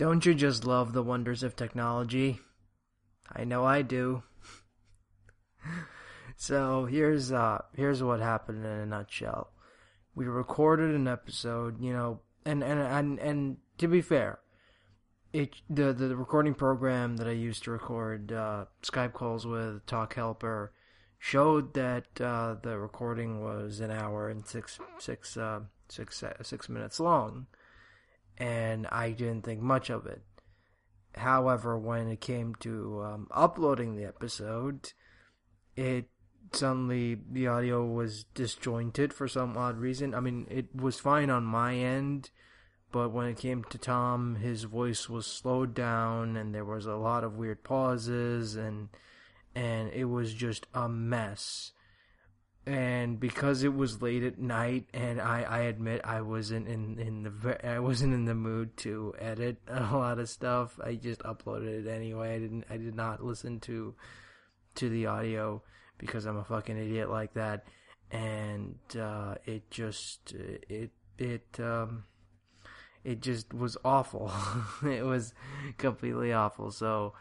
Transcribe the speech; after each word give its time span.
Don't 0.00 0.24
you 0.24 0.32
just 0.32 0.64
love 0.64 0.94
the 0.94 1.02
wonders 1.02 1.42
of 1.42 1.54
technology? 1.54 2.40
I 3.30 3.44
know 3.44 3.66
I 3.66 3.82
do. 3.82 4.22
so 6.36 6.86
here's 6.86 7.30
uh 7.30 7.58
here's 7.74 8.02
what 8.02 8.18
happened 8.18 8.64
in 8.64 8.70
a 8.70 8.86
nutshell. 8.86 9.52
We 10.14 10.24
recorded 10.24 10.94
an 10.94 11.06
episode, 11.06 11.82
you 11.82 11.92
know, 11.92 12.20
and 12.46 12.64
and 12.64 12.80
and, 12.80 13.18
and 13.18 13.56
to 13.76 13.88
be 13.88 14.00
fair, 14.00 14.38
it 15.34 15.56
the 15.68 15.92
the 15.92 16.16
recording 16.16 16.54
program 16.54 17.18
that 17.18 17.28
I 17.28 17.32
used 17.32 17.64
to 17.64 17.70
record 17.70 18.32
uh, 18.32 18.64
Skype 18.82 19.12
calls 19.12 19.46
with 19.46 19.84
Talk 19.84 20.14
Helper 20.14 20.72
showed 21.18 21.74
that 21.74 22.06
uh, 22.18 22.54
the 22.62 22.78
recording 22.78 23.44
was 23.44 23.80
an 23.80 23.90
hour 23.90 24.30
and 24.30 24.46
six 24.46 24.78
six 24.96 25.36
uh, 25.36 25.60
six 25.90 26.24
six 26.40 26.70
minutes 26.70 27.00
long, 27.00 27.48
and 28.40 28.88
I 28.88 29.12
didn't 29.12 29.42
think 29.42 29.60
much 29.60 29.88
of 29.88 30.06
it. 30.06 30.22
However, 31.14 31.78
when 31.78 32.08
it 32.08 32.20
came 32.20 32.56
to 32.56 33.02
um, 33.04 33.28
uploading 33.30 33.94
the 33.94 34.04
episode, 34.04 34.92
it 35.76 36.06
suddenly 36.52 37.18
the 37.30 37.46
audio 37.46 37.84
was 37.86 38.24
disjointed 38.34 39.12
for 39.12 39.28
some 39.28 39.56
odd 39.56 39.76
reason. 39.76 40.14
I 40.14 40.20
mean, 40.20 40.48
it 40.50 40.74
was 40.74 40.98
fine 40.98 41.30
on 41.30 41.44
my 41.44 41.76
end 41.76 42.30
but 42.92 43.10
when 43.10 43.26
it 43.26 43.38
came 43.38 43.62
to 43.64 43.78
Tom, 43.78 44.36
his 44.36 44.64
voice 44.64 45.08
was 45.08 45.26
slowed 45.26 45.74
down, 45.74 46.36
and 46.36 46.54
there 46.54 46.64
was 46.64 46.86
a 46.86 46.96
lot 46.96 47.22
of 47.22 47.36
weird 47.36 47.62
pauses, 47.62 48.56
and 48.56 48.88
and 49.54 49.92
it 49.92 50.06
was 50.06 50.34
just 50.34 50.66
a 50.74 50.88
mess. 50.88 51.72
And 52.66 53.18
because 53.18 53.62
it 53.62 53.74
was 53.74 54.02
late 54.02 54.22
at 54.22 54.38
night, 54.38 54.86
and 54.92 55.20
I, 55.20 55.42
I 55.42 55.58
admit 55.60 56.02
I 56.04 56.20
wasn't 56.20 56.68
in, 56.68 56.98
in 56.98 57.22
the 57.22 57.66
I 57.66 57.78
wasn't 57.78 58.12
in 58.12 58.26
the 58.26 58.34
mood 58.34 58.76
to 58.78 59.14
edit 59.18 59.58
a 59.68 59.96
lot 59.96 60.18
of 60.18 60.28
stuff. 60.28 60.78
I 60.84 60.94
just 60.94 61.20
uploaded 61.20 61.86
it 61.86 61.88
anyway. 61.88 62.34
I 62.34 62.38
didn't 62.38 62.64
I 62.68 62.76
did 62.76 62.94
not 62.94 63.24
listen 63.24 63.60
to 63.60 63.94
to 64.76 64.88
the 64.88 65.06
audio 65.06 65.62
because 65.98 66.26
I'm 66.26 66.36
a 66.36 66.44
fucking 66.44 66.76
idiot 66.76 67.10
like 67.10 67.34
that. 67.34 67.64
And 68.10 68.78
uh, 68.98 69.36
it 69.46 69.70
just 69.70 70.32
it 70.32 70.90
it 71.18 71.60
um, 71.60 72.04
it 73.04 73.20
just 73.20 73.54
was 73.54 73.76
awful. 73.84 74.32
it 74.84 75.04
was 75.04 75.34
completely 75.78 76.32
awful. 76.32 76.70
So, 76.70 77.14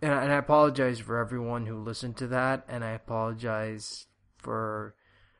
and, 0.00 0.12
and 0.12 0.32
I 0.32 0.36
apologize 0.36 1.00
for 1.00 1.18
everyone 1.18 1.66
who 1.66 1.76
listened 1.76 2.16
to 2.18 2.26
that, 2.28 2.64
and 2.68 2.84
I 2.84 2.90
apologize 2.90 4.06
for 4.38 4.94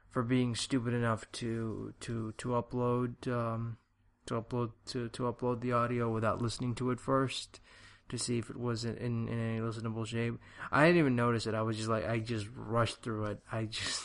for 0.08 0.22
being 0.22 0.54
stupid 0.54 0.94
enough 0.94 1.30
to 1.32 1.94
to 2.00 2.32
to 2.38 2.48
upload 2.48 3.28
um, 3.28 3.78
to 4.26 4.40
upload 4.40 4.72
to 4.86 5.08
to 5.10 5.22
upload 5.24 5.60
the 5.60 5.72
audio 5.72 6.12
without 6.12 6.42
listening 6.42 6.74
to 6.74 6.90
it 6.90 7.00
first 7.00 7.60
to 8.08 8.18
see 8.18 8.38
if 8.38 8.48
it 8.48 8.58
was 8.58 8.84
in, 8.84 8.96
in, 8.96 9.28
in 9.28 9.38
any 9.38 9.60
listenable 9.60 10.06
shape. 10.06 10.38
I 10.72 10.86
didn't 10.86 11.00
even 11.00 11.16
notice 11.16 11.46
it. 11.46 11.54
I 11.54 11.62
was 11.62 11.76
just 11.76 11.88
like 11.88 12.08
I 12.08 12.18
just 12.18 12.46
rushed 12.54 13.02
through 13.02 13.26
it. 13.26 13.40
I 13.52 13.64
just 13.66 14.02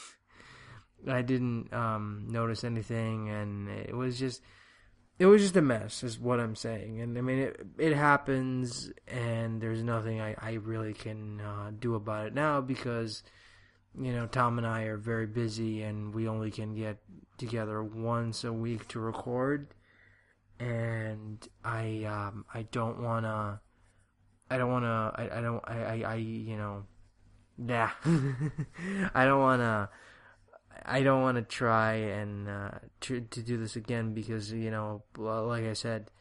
I 1.07 1.21
didn't 1.21 1.73
um, 1.73 2.27
notice 2.29 2.63
anything, 2.63 3.29
and 3.29 3.69
it 3.69 3.95
was 3.95 4.19
just 4.19 4.41
it 5.19 5.25
was 5.25 5.41
just 5.41 5.55
a 5.55 5.61
mess, 5.61 6.03
is 6.03 6.19
what 6.19 6.39
I'm 6.39 6.55
saying. 6.55 7.01
And 7.01 7.17
I 7.17 7.21
mean, 7.21 7.39
it 7.39 7.65
it 7.77 7.95
happens, 7.95 8.91
and 9.07 9.61
there's 9.61 9.83
nothing 9.83 10.21
I 10.21 10.35
I 10.39 10.53
really 10.53 10.93
can 10.93 11.41
uh, 11.41 11.71
do 11.77 11.95
about 11.95 12.27
it 12.27 12.33
now 12.33 12.61
because 12.61 13.23
you 13.99 14.13
know 14.13 14.27
Tom 14.27 14.57
and 14.57 14.67
I 14.67 14.83
are 14.83 14.97
very 14.97 15.27
busy, 15.27 15.83
and 15.83 16.13
we 16.13 16.27
only 16.27 16.51
can 16.51 16.75
get 16.75 16.97
together 17.37 17.83
once 17.83 18.43
a 18.43 18.53
week 18.53 18.87
to 18.89 18.99
record. 18.99 19.73
And 20.59 21.45
I 21.63 22.03
um 22.05 22.45
I 22.53 22.63
don't 22.63 23.01
wanna 23.01 23.61
I 24.49 24.57
don't 24.57 24.71
wanna 24.71 25.11
I, 25.15 25.37
I 25.37 25.41
don't 25.41 25.63
I, 25.67 25.83
I, 25.83 26.11
I 26.11 26.15
you 26.15 26.57
know 26.57 26.83
yeah 27.57 27.91
I 29.13 29.25
don't 29.25 29.41
wanna 29.41 29.89
I 30.85 31.03
don't 31.03 31.21
want 31.21 31.37
to 31.37 31.43
try 31.43 31.93
and 31.93 32.49
uh, 32.49 32.71
to 33.01 33.21
to 33.21 33.41
do 33.41 33.57
this 33.57 33.75
again 33.75 34.13
because 34.13 34.51
you 34.51 34.71
know, 34.71 35.03
like 35.17 35.63
I 35.63 35.73
said, 35.73 36.11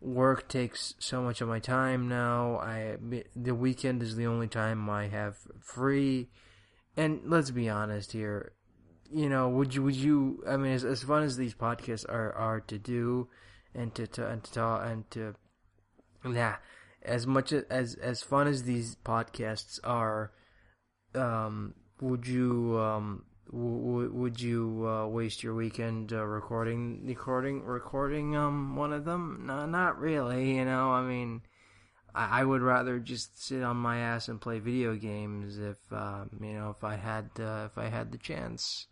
work 0.00 0.48
takes 0.48 0.94
so 0.98 1.22
much 1.22 1.40
of 1.40 1.48
my 1.48 1.58
time 1.58 2.08
now. 2.08 2.56
I 2.58 2.96
the 3.34 3.54
weekend 3.54 4.02
is 4.02 4.16
the 4.16 4.26
only 4.26 4.48
time 4.48 4.88
I 4.90 5.08
have 5.08 5.36
free, 5.60 6.28
and 6.96 7.20
let's 7.24 7.50
be 7.50 7.68
honest 7.68 8.12
here. 8.12 8.52
You 9.10 9.28
know, 9.28 9.48
would 9.50 9.74
you 9.74 9.82
would 9.82 9.96
you? 9.96 10.42
I 10.48 10.56
mean, 10.56 10.72
as, 10.72 10.84
as 10.84 11.02
fun 11.02 11.22
as 11.22 11.36
these 11.36 11.54
podcasts 11.54 12.08
are 12.08 12.32
are 12.32 12.60
to 12.60 12.78
do, 12.78 13.28
and 13.74 13.94
to 13.94 14.06
to 14.06 14.26
and 14.26 14.42
to 14.42 14.52
talk 14.52 14.86
and 14.86 15.10
to, 15.10 15.34
yeah, 16.26 16.56
as 17.02 17.26
much 17.26 17.52
as 17.52 17.94
as 17.96 18.22
fun 18.22 18.46
as 18.46 18.62
these 18.62 18.96
podcasts 19.04 19.78
are, 19.84 20.32
um, 21.14 21.74
would 22.00 22.26
you 22.26 22.78
um 22.78 23.24
w- 23.50 24.10
would 24.12 24.40
you 24.40 24.86
uh, 24.88 25.06
waste 25.06 25.42
your 25.42 25.54
weekend 25.54 26.12
uh, 26.12 26.24
recording, 26.24 27.04
recording, 27.04 27.62
recording 27.64 28.34
um 28.34 28.76
one 28.76 28.92
of 28.92 29.04
them? 29.04 29.44
No, 29.46 29.66
not 29.66 29.98
really. 29.98 30.56
You 30.56 30.64
know, 30.64 30.90
I 30.90 31.02
mean, 31.02 31.42
I, 32.14 32.40
I 32.40 32.44
would 32.44 32.62
rather 32.62 32.98
just 32.98 33.42
sit 33.42 33.62
on 33.62 33.76
my 33.76 33.98
ass 33.98 34.28
and 34.28 34.40
play 34.40 34.58
video 34.58 34.94
games 34.94 35.58
if 35.58 35.78
um, 35.92 36.30
you 36.40 36.52
know 36.52 36.70
if 36.70 36.84
I 36.84 36.96
had 36.96 37.30
uh, 37.38 37.68
if 37.70 37.78
I 37.78 37.88
had 37.88 38.12
the 38.12 38.18
chance. 38.18 38.86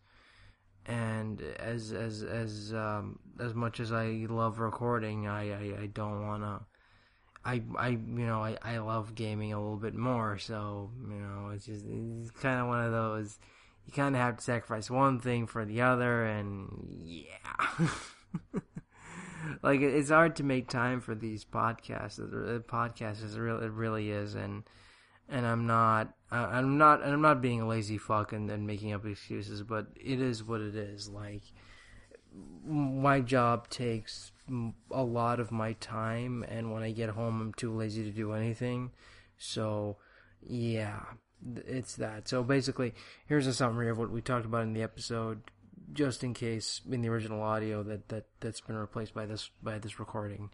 And 0.86 1.42
as 1.58 1.92
as 1.92 2.22
as 2.22 2.72
um, 2.74 3.18
as 3.38 3.54
much 3.54 3.80
as 3.80 3.92
I 3.92 4.26
love 4.28 4.58
recording, 4.58 5.28
I 5.28 5.50
I, 5.50 5.82
I 5.82 5.86
don't 5.86 6.26
wanna. 6.26 6.62
I, 7.44 7.62
I 7.76 7.88
you 7.88 8.26
know 8.26 8.42
I, 8.42 8.58
I 8.62 8.78
love 8.78 9.14
gaming 9.14 9.52
a 9.54 9.58
little 9.60 9.78
bit 9.78 9.94
more 9.94 10.36
so 10.36 10.90
you 11.08 11.16
know 11.16 11.52
it's 11.54 11.64
just 11.64 11.86
it's 11.88 12.30
kind 12.32 12.60
of 12.60 12.66
one 12.66 12.84
of 12.84 12.92
those 12.92 13.38
you 13.86 13.92
kind 13.92 14.14
of 14.14 14.20
have 14.20 14.36
to 14.36 14.42
sacrifice 14.42 14.90
one 14.90 15.18
thing 15.20 15.46
for 15.46 15.64
the 15.64 15.80
other, 15.80 16.24
and 16.24 17.02
yeah. 17.02 17.88
like 19.62 19.80
it's 19.80 20.10
hard 20.10 20.36
to 20.36 20.42
make 20.42 20.68
time 20.68 21.00
for 21.00 21.14
these 21.14 21.44
podcasts. 21.44 22.16
The 22.16 22.62
podcast 22.66 23.24
is 23.24 23.38
real. 23.38 23.62
It 23.62 23.72
really 23.72 24.10
is, 24.10 24.34
and 24.34 24.64
and 25.28 25.46
I'm 25.46 25.66
not. 25.66 26.14
I'm 26.30 26.78
not. 26.78 27.02
I'm 27.02 27.22
not 27.22 27.42
being 27.42 27.60
a 27.60 27.68
lazy 27.68 27.98
fuck 27.98 28.32
and, 28.32 28.50
and 28.50 28.66
making 28.66 28.92
up 28.92 29.04
excuses, 29.04 29.62
but 29.62 29.86
it 29.96 30.20
is 30.20 30.42
what 30.44 30.60
it 30.60 30.74
is. 30.74 31.08
Like 31.08 31.42
my 32.66 33.20
job 33.20 33.68
takes 33.68 34.32
a 34.90 35.02
lot 35.02 35.40
of 35.40 35.52
my 35.52 35.74
time, 35.74 36.44
and 36.48 36.72
when 36.72 36.82
I 36.82 36.92
get 36.92 37.10
home, 37.10 37.40
I'm 37.40 37.54
too 37.54 37.74
lazy 37.74 38.02
to 38.04 38.10
do 38.10 38.32
anything. 38.32 38.90
So 39.36 39.96
yeah, 40.42 41.00
it's 41.66 41.96
that. 41.96 42.28
So 42.28 42.42
basically, 42.42 42.94
here's 43.26 43.46
a 43.46 43.54
summary 43.54 43.88
of 43.88 43.98
what 43.98 44.10
we 44.10 44.20
talked 44.20 44.46
about 44.46 44.62
in 44.62 44.72
the 44.72 44.82
episode, 44.82 45.42
just 45.92 46.24
in 46.24 46.34
case 46.34 46.80
in 46.90 47.02
the 47.02 47.08
original 47.08 47.42
audio 47.42 47.82
that, 47.82 48.08
that 48.08 48.26
that's 48.40 48.60
been 48.60 48.76
replaced 48.76 49.14
by 49.14 49.26
this 49.26 49.50
by 49.62 49.78
this 49.78 49.98
recording. 49.98 50.50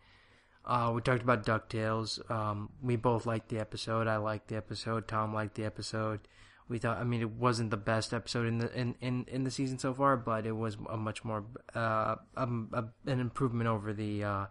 Uh, 0.64 0.90
we 0.94 1.00
talked 1.00 1.22
about 1.22 1.46
Ducktales. 1.46 2.28
Um, 2.30 2.70
we 2.82 2.96
both 2.96 3.24
liked 3.24 3.48
the 3.48 3.60
episode. 3.60 4.08
I 4.08 4.16
liked 4.16 4.48
the 4.48 4.56
episode. 4.56 5.06
Tom 5.06 5.32
liked 5.32 5.54
the 5.54 5.64
episode. 5.64 6.20
We 6.68 6.78
thought, 6.78 6.98
I 6.98 7.04
mean, 7.04 7.20
it 7.20 7.30
wasn't 7.30 7.70
the 7.70 7.76
best 7.76 8.12
episode 8.12 8.48
in 8.48 8.58
the 8.58 8.72
in, 8.76 8.96
in, 9.00 9.24
in 9.28 9.44
the 9.44 9.52
season 9.52 9.78
so 9.78 9.94
far, 9.94 10.16
but 10.16 10.44
it 10.44 10.56
was 10.56 10.76
a 10.90 10.96
much 10.96 11.24
more 11.24 11.44
uh, 11.76 12.16
a, 12.36 12.48
a, 12.72 12.84
an 13.06 13.20
improvement 13.20 13.68
over 13.68 13.92
the 13.92 14.24
uh, 14.24 14.46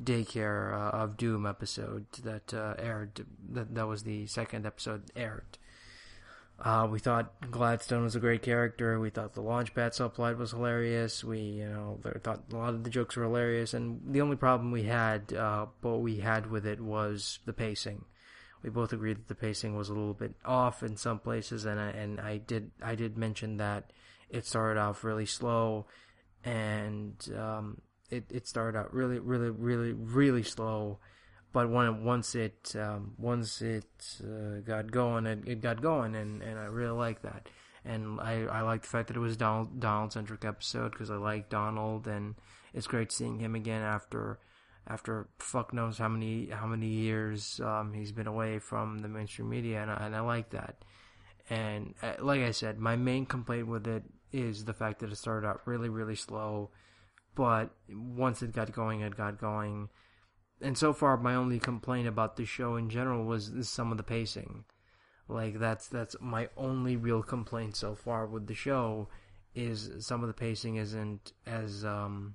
daycare 0.00 0.72
uh, 0.72 0.96
of 0.96 1.16
Doom 1.16 1.46
episode 1.46 2.06
that 2.22 2.54
uh, 2.54 2.74
aired. 2.78 3.26
That 3.50 3.74
that 3.74 3.88
was 3.88 4.04
the 4.04 4.26
second 4.26 4.64
episode 4.64 5.10
aired. 5.16 5.58
Uh, 6.60 6.86
we 6.90 6.98
thought 6.98 7.50
Gladstone 7.50 8.02
was 8.02 8.16
a 8.16 8.20
great 8.20 8.42
character. 8.42 9.00
We 9.00 9.08
thought 9.08 9.32
the 9.32 9.42
Launchpad 9.42 9.92
subplot 9.92 10.36
was 10.36 10.50
hilarious. 10.50 11.24
We, 11.24 11.38
you 11.38 11.68
know, 11.68 11.98
thought 12.22 12.44
a 12.52 12.56
lot 12.56 12.74
of 12.74 12.84
the 12.84 12.90
jokes 12.90 13.16
were 13.16 13.24
hilarious. 13.24 13.72
And 13.72 14.00
the 14.04 14.20
only 14.20 14.36
problem 14.36 14.70
we 14.70 14.82
had, 14.82 15.32
uh, 15.32 15.66
what 15.80 16.02
we 16.02 16.18
had 16.18 16.50
with 16.50 16.66
it 16.66 16.80
was 16.80 17.38
the 17.46 17.54
pacing. 17.54 18.04
We 18.62 18.68
both 18.68 18.92
agreed 18.92 19.16
that 19.16 19.28
the 19.28 19.34
pacing 19.34 19.74
was 19.74 19.88
a 19.88 19.94
little 19.94 20.12
bit 20.12 20.34
off 20.44 20.82
in 20.82 20.96
some 20.96 21.18
places, 21.18 21.64
and 21.64 21.80
I, 21.80 21.88
and 21.90 22.20
I 22.20 22.36
did 22.36 22.72
I 22.82 22.94
did 22.94 23.16
mention 23.16 23.56
that 23.56 23.90
it 24.28 24.44
started 24.44 24.78
off 24.78 25.02
really 25.02 25.24
slow, 25.24 25.86
and 26.44 27.14
um, 27.38 27.80
it 28.10 28.24
it 28.28 28.46
started 28.46 28.78
out 28.78 28.92
really 28.92 29.18
really 29.18 29.48
really 29.48 29.92
really 29.92 30.42
slow 30.42 30.98
but 31.52 31.68
when 31.68 32.04
once 32.04 32.34
it 32.34 32.74
um, 32.76 33.14
once 33.18 33.60
it 33.60 34.20
uh, 34.22 34.60
got 34.64 34.90
going, 34.90 35.26
it, 35.26 35.40
it 35.46 35.60
got 35.60 35.82
going, 35.82 36.14
and, 36.14 36.42
and 36.42 36.58
I 36.58 36.66
really 36.66 36.96
like 36.96 37.22
that. 37.22 37.48
And 37.84 38.20
I, 38.20 38.42
I 38.42 38.60
like 38.60 38.82
the 38.82 38.88
fact 38.88 39.08
that 39.08 39.16
it 39.16 39.20
was 39.20 39.36
Donald 39.36 39.80
Donald 39.80 40.12
centric 40.12 40.44
episode 40.44 40.92
because 40.92 41.10
I 41.10 41.16
like 41.16 41.48
Donald, 41.48 42.06
and 42.06 42.34
it's 42.72 42.86
great 42.86 43.10
seeing 43.10 43.38
him 43.38 43.54
again 43.54 43.82
after 43.82 44.38
after 44.86 45.28
fuck 45.38 45.72
knows 45.72 45.98
how 45.98 46.08
many 46.08 46.50
how 46.50 46.66
many 46.66 46.86
years 46.86 47.60
um, 47.64 47.92
he's 47.94 48.12
been 48.12 48.26
away 48.26 48.58
from 48.58 48.98
the 48.98 49.08
mainstream 49.08 49.48
media, 49.48 49.82
and 49.82 49.90
I, 49.90 50.06
and 50.06 50.16
I 50.16 50.20
like 50.20 50.50
that. 50.50 50.84
And 51.48 51.94
uh, 52.02 52.12
like 52.20 52.42
I 52.42 52.52
said, 52.52 52.78
my 52.78 52.94
main 52.94 53.26
complaint 53.26 53.66
with 53.66 53.88
it 53.88 54.04
is 54.32 54.64
the 54.64 54.74
fact 54.74 55.00
that 55.00 55.10
it 55.10 55.16
started 55.16 55.48
out 55.48 55.62
really 55.64 55.88
really 55.88 56.16
slow, 56.16 56.70
but 57.34 57.70
once 57.88 58.42
it 58.42 58.52
got 58.52 58.70
going, 58.72 59.00
it 59.00 59.16
got 59.16 59.40
going 59.40 59.88
and 60.60 60.76
so 60.76 60.92
far 60.92 61.16
my 61.16 61.34
only 61.34 61.58
complaint 61.58 62.08
about 62.08 62.36
the 62.36 62.44
show 62.44 62.76
in 62.76 62.90
general 62.90 63.24
was 63.24 63.52
some 63.62 63.90
of 63.90 63.96
the 63.96 64.02
pacing. 64.02 64.64
Like 65.28 65.58
that's 65.58 65.88
that's 65.88 66.16
my 66.20 66.48
only 66.56 66.96
real 66.96 67.22
complaint 67.22 67.76
so 67.76 67.94
far 67.94 68.26
with 68.26 68.46
the 68.46 68.54
show 68.54 69.08
is 69.54 69.90
some 70.00 70.22
of 70.22 70.28
the 70.28 70.34
pacing 70.34 70.76
isn't 70.76 71.32
as 71.46 71.84
um 71.84 72.34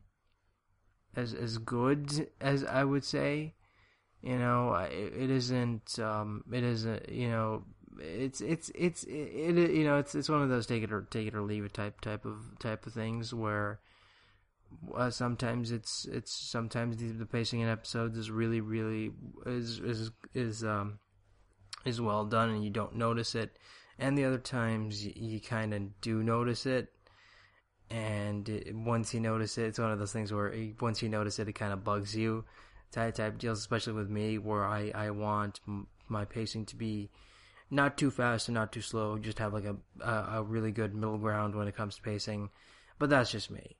as 1.15 1.33
as 1.33 1.57
good 1.57 2.29
as 2.39 2.63
I 2.63 2.83
would 2.83 3.03
say. 3.03 3.53
You 4.21 4.37
know, 4.37 4.73
it, 4.73 5.13
it 5.15 5.29
isn't. 5.29 5.99
Um, 5.99 6.43
it 6.51 6.63
isn't. 6.63 7.09
You 7.09 7.29
know, 7.29 7.63
it's 7.99 8.41
it's 8.41 8.71
it's 8.73 9.03
it, 9.03 9.57
it, 9.57 9.71
you 9.71 9.83
know 9.83 9.97
it's 9.97 10.15
it's 10.15 10.29
one 10.29 10.41
of 10.41 10.49
those 10.49 10.65
take 10.65 10.83
it 10.83 10.91
or 10.91 11.01
take 11.09 11.27
it 11.27 11.35
or 11.35 11.41
leave 11.41 11.65
it 11.65 11.73
type 11.73 12.01
type 12.01 12.25
of 12.25 12.57
type 12.59 12.85
of 12.85 12.93
things 12.93 13.33
where 13.33 13.79
uh, 14.95 15.09
sometimes 15.09 15.71
it's 15.71 16.05
it's 16.05 16.31
sometimes 16.31 16.97
the, 16.97 17.11
the, 17.11 17.25
pacing 17.25 17.61
in 17.61 17.69
episodes 17.69 18.17
is 18.17 18.31
really 18.31 18.61
really 18.61 19.11
is 19.45 19.79
is 19.79 20.11
is 20.33 20.63
um 20.63 20.99
is 21.85 22.01
well 22.01 22.25
done 22.25 22.49
and 22.49 22.63
you 22.63 22.69
don't 22.69 22.95
notice 22.95 23.35
it 23.35 23.57
and 23.99 24.17
the 24.17 24.25
other 24.25 24.37
times 24.37 25.05
you, 25.05 25.13
you 25.15 25.39
kind 25.39 25.73
of 25.73 26.01
do 26.01 26.23
notice 26.23 26.65
it 26.65 26.89
and 27.89 28.49
it, 28.49 28.75
once 28.75 29.13
you 29.13 29.19
notice 29.19 29.57
it 29.57 29.65
it's 29.65 29.79
one 29.79 29.91
of 29.91 29.99
those 29.99 30.13
things 30.13 30.33
where 30.33 30.47
it, 30.47 30.81
once 30.81 31.01
you 31.01 31.09
notice 31.09 31.39
it 31.39 31.47
it 31.47 31.53
kind 31.53 31.73
of 31.73 31.83
bugs 31.83 32.15
you 32.15 32.43
type 32.91 33.15
type 33.15 33.37
deals 33.37 33.59
especially 33.59 33.93
with 33.93 34.09
me 34.09 34.37
where 34.37 34.65
I 34.65 34.91
I 34.95 35.09
want 35.11 35.59
m- 35.67 35.87
my 36.07 36.25
pacing 36.25 36.65
to 36.67 36.75
be 36.75 37.09
not 37.69 37.97
too 37.97 38.11
fast 38.11 38.47
and 38.47 38.55
not 38.55 38.71
too 38.71 38.81
slow. 38.81 39.17
Just 39.17 39.39
have 39.39 39.53
like 39.53 39.65
a, 39.65 39.75
a, 40.01 40.39
a 40.39 40.43
really 40.43 40.71
good 40.71 40.93
middle 40.93 41.17
ground 41.17 41.55
when 41.55 41.67
it 41.67 41.75
comes 41.75 41.95
to 41.95 42.01
pacing. 42.01 42.49
But 42.99 43.09
that's 43.09 43.31
just 43.31 43.51
me, 43.51 43.75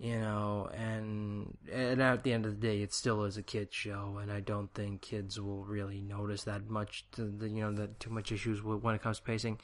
you 0.00 0.18
know. 0.18 0.68
And 0.74 1.56
and 1.72 2.02
at 2.02 2.24
the 2.24 2.32
end 2.32 2.46
of 2.46 2.60
the 2.60 2.66
day, 2.66 2.82
it 2.82 2.92
still 2.92 3.24
is 3.24 3.36
a 3.36 3.42
kids 3.42 3.74
show, 3.74 4.18
and 4.20 4.32
I 4.32 4.40
don't 4.40 4.72
think 4.74 5.02
kids 5.02 5.40
will 5.40 5.64
really 5.64 6.00
notice 6.00 6.44
that 6.44 6.68
much. 6.68 7.04
To 7.12 7.24
the, 7.24 7.48
you 7.48 7.60
know, 7.60 7.72
that 7.72 8.00
too 8.00 8.10
much 8.10 8.32
issues 8.32 8.62
when 8.62 8.94
it 8.94 9.02
comes 9.02 9.18
to 9.18 9.24
pacing. 9.24 9.60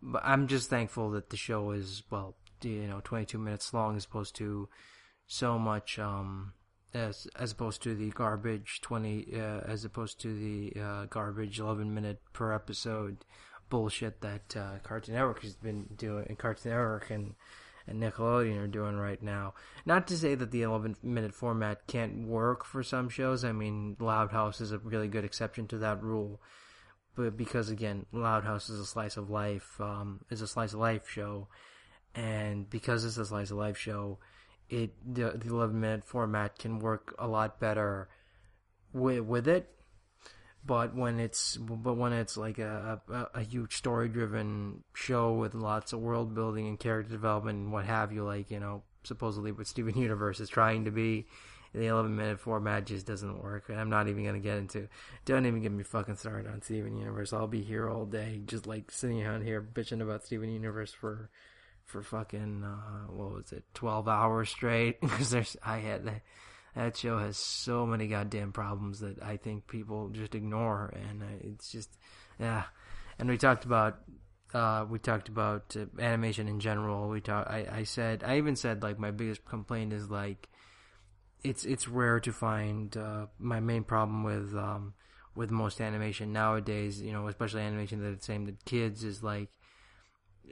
But 0.00 0.22
I'm 0.24 0.46
just 0.46 0.70
thankful 0.70 1.10
that 1.10 1.30
the 1.30 1.36
show 1.36 1.72
is 1.72 2.04
well, 2.10 2.36
you 2.62 2.86
know, 2.86 3.00
22 3.02 3.38
minutes 3.38 3.74
long 3.74 3.96
as 3.96 4.04
opposed 4.04 4.36
to 4.36 4.68
so 5.26 5.58
much. 5.58 5.98
um 5.98 6.52
as 6.94 7.28
as 7.36 7.52
opposed 7.52 7.82
to 7.82 7.94
the 7.94 8.10
garbage 8.10 8.80
20 8.80 9.28
uh, 9.34 9.38
as 9.66 9.84
opposed 9.84 10.20
to 10.20 10.34
the 10.34 10.80
uh, 10.80 11.04
garbage 11.06 11.60
11 11.60 11.92
minute 11.92 12.20
per 12.32 12.52
episode 12.52 13.24
bullshit 13.68 14.20
that 14.22 14.56
uh, 14.56 14.78
Cartoon 14.82 15.14
Network 15.14 15.42
has 15.42 15.54
been 15.54 15.86
doing 15.96 16.26
in 16.28 16.36
Cartoon 16.36 16.72
Network 16.72 17.10
and 17.10 17.34
and 17.88 18.02
Nickelodeon 18.02 18.58
are 18.58 18.68
doing 18.68 18.96
right 18.96 19.22
now. 19.22 19.54
Not 19.86 20.06
to 20.08 20.16
say 20.16 20.34
that 20.34 20.50
the 20.50 20.62
11 20.62 20.96
minute 21.02 21.34
format 21.34 21.86
can't 21.86 22.26
work 22.26 22.64
for 22.64 22.82
some 22.82 23.08
shows. 23.08 23.44
I 23.44 23.52
mean, 23.52 23.96
Loud 23.98 24.30
House 24.30 24.60
is 24.60 24.72
a 24.72 24.78
really 24.78 25.08
good 25.08 25.24
exception 25.24 25.66
to 25.68 25.78
that 25.78 26.02
rule. 26.02 26.40
But 27.14 27.36
because 27.36 27.70
again, 27.70 28.06
Loud 28.12 28.44
House 28.44 28.68
is 28.68 28.78
a 28.78 28.86
slice 28.86 29.16
of 29.16 29.30
life, 29.30 29.80
um, 29.80 30.20
is 30.30 30.40
a 30.40 30.46
slice 30.46 30.72
of 30.72 30.80
life 30.80 31.08
show, 31.08 31.48
and 32.14 32.68
because 32.70 33.04
it's 33.04 33.16
a 33.16 33.26
slice 33.26 33.50
of 33.50 33.56
life 33.56 33.76
show, 33.76 34.18
it 34.68 34.92
the, 35.04 35.32
the 35.36 35.48
11 35.48 35.80
minute 35.80 36.04
format 36.04 36.58
can 36.58 36.78
work 36.78 37.14
a 37.18 37.26
lot 37.26 37.58
better 37.58 38.08
with 38.92 39.20
with 39.20 39.48
it 39.48 39.77
but 40.64 40.94
when 40.94 41.20
it's 41.20 41.56
but 41.56 41.96
when 41.96 42.12
it's 42.12 42.36
like 42.36 42.58
a 42.58 43.00
a, 43.08 43.26
a 43.34 43.42
huge 43.42 43.76
story 43.76 44.08
driven 44.08 44.82
show 44.94 45.32
with 45.34 45.54
lots 45.54 45.92
of 45.92 46.00
world 46.00 46.34
building 46.34 46.66
and 46.66 46.78
character 46.78 47.10
development 47.10 47.58
and 47.58 47.72
what 47.72 47.84
have 47.84 48.12
you 48.12 48.24
like 48.24 48.50
you 48.50 48.60
know 48.60 48.82
supposedly 49.04 49.52
what 49.52 49.66
Steven 49.66 49.96
Universe 49.96 50.40
is 50.40 50.48
trying 50.48 50.84
to 50.84 50.90
be 50.90 51.26
the 51.74 51.86
11 51.86 52.16
minute 52.16 52.40
format 52.40 52.86
just 52.86 53.06
doesn't 53.06 53.42
work 53.42 53.68
and 53.68 53.78
I'm 53.78 53.90
not 53.90 54.08
even 54.08 54.24
gonna 54.24 54.38
get 54.38 54.58
into 54.58 54.88
don't 55.24 55.46
even 55.46 55.62
get 55.62 55.72
me 55.72 55.84
fucking 55.84 56.16
started 56.16 56.50
on 56.50 56.62
Steven 56.62 56.96
Universe 56.96 57.32
I'll 57.32 57.46
be 57.46 57.62
here 57.62 57.88
all 57.88 58.06
day 58.06 58.42
just 58.46 58.66
like 58.66 58.90
sitting 58.90 59.22
around 59.22 59.42
here 59.42 59.60
bitching 59.62 60.02
about 60.02 60.24
Steven 60.24 60.50
Universe 60.50 60.92
for 60.92 61.30
for 61.88 62.02
fucking 62.02 62.62
uh, 62.64 63.10
what 63.10 63.32
was 63.32 63.52
it, 63.52 63.64
twelve 63.74 64.08
hours 64.08 64.50
straight? 64.50 65.00
Because 65.08 65.30
there's 65.30 65.56
I 65.64 65.78
had 65.78 66.04
that, 66.78 66.96
show 66.96 67.18
has 67.18 67.36
so 67.36 67.84
many 67.86 68.06
goddamn 68.06 68.52
problems 68.52 69.00
that 69.00 69.20
I 69.22 69.36
think 69.36 69.66
people 69.66 70.10
just 70.10 70.34
ignore, 70.34 70.94
and 70.94 71.22
uh, 71.22 71.26
it's 71.40 71.72
just 71.72 71.90
yeah. 72.38 72.64
And 73.18 73.28
we 73.28 73.36
talked 73.36 73.64
about 73.64 73.98
uh, 74.54 74.86
we 74.88 74.98
talked 74.98 75.28
about 75.28 75.76
uh, 75.76 75.86
animation 76.00 76.46
in 76.48 76.60
general. 76.60 77.08
We 77.08 77.20
talk. 77.20 77.48
I, 77.48 77.66
I 77.70 77.82
said 77.82 78.22
I 78.24 78.38
even 78.38 78.56
said 78.56 78.82
like 78.82 78.98
my 78.98 79.10
biggest 79.10 79.44
complaint 79.44 79.92
is 79.92 80.08
like 80.08 80.48
it's 81.42 81.64
it's 81.64 81.88
rare 81.88 82.20
to 82.20 82.32
find 82.32 82.96
uh, 82.96 83.26
my 83.38 83.60
main 83.60 83.84
problem 83.84 84.22
with 84.22 84.54
um, 84.54 84.94
with 85.34 85.50
most 85.50 85.80
animation 85.80 86.32
nowadays. 86.32 87.00
You 87.00 87.12
know, 87.12 87.26
especially 87.26 87.62
animation 87.62 88.02
that's 88.02 88.30
aimed 88.30 88.48
at 88.48 88.64
kids 88.64 89.02
is 89.02 89.22
like 89.22 89.48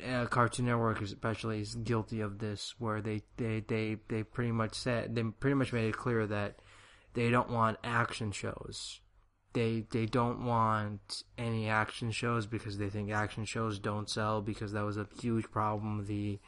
uh, 0.05 0.27
Cartoon 0.27 0.67
Network 0.67 1.01
especially 1.03 1.61
is 1.61 1.75
guilty 1.75 2.21
of 2.21 2.39
this, 2.39 2.75
where 2.79 3.01
they, 3.01 3.23
they, 3.37 3.61
they, 3.61 3.97
they 4.09 4.23
pretty 4.23 4.53
much 4.53 4.75
said 4.75 5.15
they 5.15 5.23
pretty 5.23 5.55
much 5.55 5.73
made 5.73 5.89
it 5.89 5.97
clear 5.97 6.27
that 6.27 6.61
they 7.15 7.31
don't 7.31 7.51
want 7.51 7.79
action 7.83 8.31
shows. 8.31 9.01
They 9.55 9.87
they 9.91 10.05
don't 10.05 10.45
want 10.45 11.23
any 11.39 11.69
action 11.69 12.11
shows 12.11 12.47
because 12.47 12.77
they 12.77 12.91
think 12.91 13.11
action 13.11 13.47
shows 13.47 13.79
don't 13.79 14.11
sell 14.11 14.43
because 14.43 14.73
that 14.73 14.85
was 14.85 14.99
a 14.99 15.09
huge 15.19 15.51
problem 15.51 16.05
the 16.07 16.39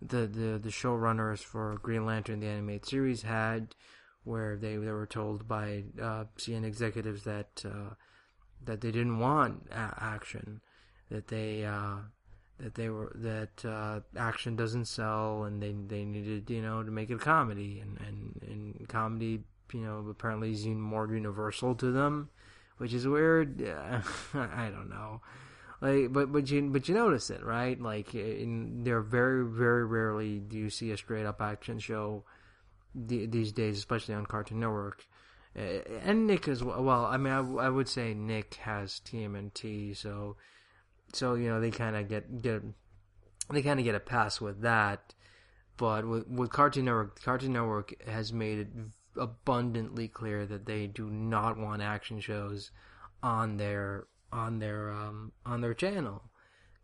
the 0.00 0.26
the, 0.26 0.58
the 0.58 0.70
showrunners 0.70 1.40
for 1.40 1.78
Green 1.82 2.06
Lantern 2.06 2.40
the 2.40 2.46
animated 2.46 2.86
series 2.86 3.22
had, 3.22 3.74
where 4.24 4.56
they 4.56 4.76
they 4.76 4.92
were 4.92 5.06
told 5.06 5.46
by 5.46 5.84
uh, 6.00 6.24
CN 6.38 6.64
executives 6.64 7.24
that 7.24 7.62
uh, 7.66 7.94
that 8.64 8.80
they 8.80 8.90
didn't 8.92 9.18
want 9.18 9.66
a- 9.70 9.98
action, 10.00 10.62
that 11.10 11.28
they 11.28 11.66
uh, 11.66 11.96
that 12.58 12.74
they 12.74 12.88
were 12.88 13.12
that 13.16 13.64
uh, 13.64 14.00
action 14.16 14.56
doesn't 14.56 14.86
sell 14.86 15.44
and 15.44 15.62
they 15.62 15.72
they 15.72 16.04
needed 16.04 16.50
you 16.50 16.62
know 16.62 16.82
to 16.82 16.90
make 16.90 17.10
it 17.10 17.14
a 17.14 17.18
comedy. 17.18 17.80
And 17.80 17.98
and, 18.06 18.42
and 18.46 18.88
comedy 18.88 19.40
you 19.72 19.80
know 19.80 20.06
apparently 20.08 20.52
is 20.52 20.66
more 20.66 21.06
universal 21.06 21.74
to 21.76 21.92
them 21.92 22.30
which 22.78 22.94
is 22.94 23.06
weird. 23.06 23.62
I 24.34 24.70
don't 24.70 24.88
know. 24.88 25.20
Like 25.80 26.12
but 26.12 26.32
but 26.32 26.50
you 26.50 26.62
but 26.70 26.88
you 26.88 26.94
notice 26.94 27.30
it 27.30 27.44
right? 27.44 27.80
Like 27.80 28.14
in 28.14 28.82
there 28.84 29.00
very 29.00 29.44
very 29.44 29.84
rarely 29.84 30.38
do 30.38 30.56
you 30.56 30.70
see 30.70 30.90
a 30.90 30.96
straight 30.96 31.26
up 31.26 31.40
action 31.40 31.78
show 31.78 32.24
these 32.94 33.52
days 33.52 33.78
especially 33.78 34.14
on 34.14 34.26
Cartoon 34.26 34.60
Network. 34.60 35.06
And 35.54 36.26
Nick 36.26 36.48
as 36.48 36.64
well. 36.64 36.82
Well 36.82 37.04
I 37.04 37.16
mean 37.16 37.32
I, 37.32 37.66
I 37.66 37.68
would 37.68 37.88
say 37.88 38.14
Nick 38.14 38.54
has 38.54 39.00
TMNT 39.04 39.96
so 39.96 40.36
so 41.12 41.34
you 41.34 41.48
know 41.48 41.60
they 41.60 41.70
kind 41.70 41.96
of 41.96 42.08
get 42.08 42.42
get 42.42 42.62
they 43.50 43.62
kind 43.62 43.78
of 43.78 43.84
get 43.84 43.94
a 43.94 44.00
pass 44.00 44.40
with 44.40 44.60
that. 44.62 45.14
But 45.76 46.06
with 46.06 46.26
with 46.28 46.50
Cartoon 46.50 46.86
Network, 46.86 47.22
Cartoon 47.22 47.52
Network 47.52 48.02
has 48.06 48.32
made 48.32 48.58
it 48.58 48.68
abundantly 49.16 50.08
clear 50.08 50.46
that 50.46 50.66
they 50.66 50.86
do 50.86 51.10
not 51.10 51.58
want 51.58 51.82
action 51.82 52.20
shows 52.20 52.70
on 53.22 53.56
their 53.56 54.06
on 54.32 54.58
their 54.58 54.90
um, 54.90 55.32
on 55.46 55.60
their 55.60 55.74
channel 55.74 56.22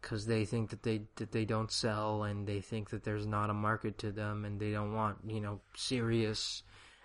because 0.00 0.26
they 0.26 0.44
think 0.44 0.70
that 0.70 0.82
they 0.82 1.02
that 1.16 1.32
they 1.32 1.44
don't 1.44 1.72
sell 1.72 2.22
and 2.22 2.46
they 2.46 2.60
think 2.60 2.90
that 2.90 3.04
there's 3.04 3.26
not 3.26 3.50
a 3.50 3.54
market 3.54 3.98
to 3.98 4.12
them 4.12 4.44
and 4.44 4.60
they 4.60 4.70
don't 4.70 4.92
want 4.92 5.18
you 5.26 5.40
know 5.40 5.60
serious 5.74 6.62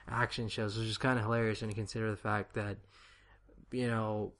action 0.07 0.47
shows, 0.47 0.77
which 0.77 0.87
is 0.87 0.97
kind 0.97 1.17
of 1.17 1.25
hilarious 1.25 1.61
when 1.61 1.69
you 1.69 1.75
consider 1.75 2.09
the 2.09 2.17
fact 2.17 2.53
that 2.53 2.77
you 3.71 3.87
know 3.87 4.33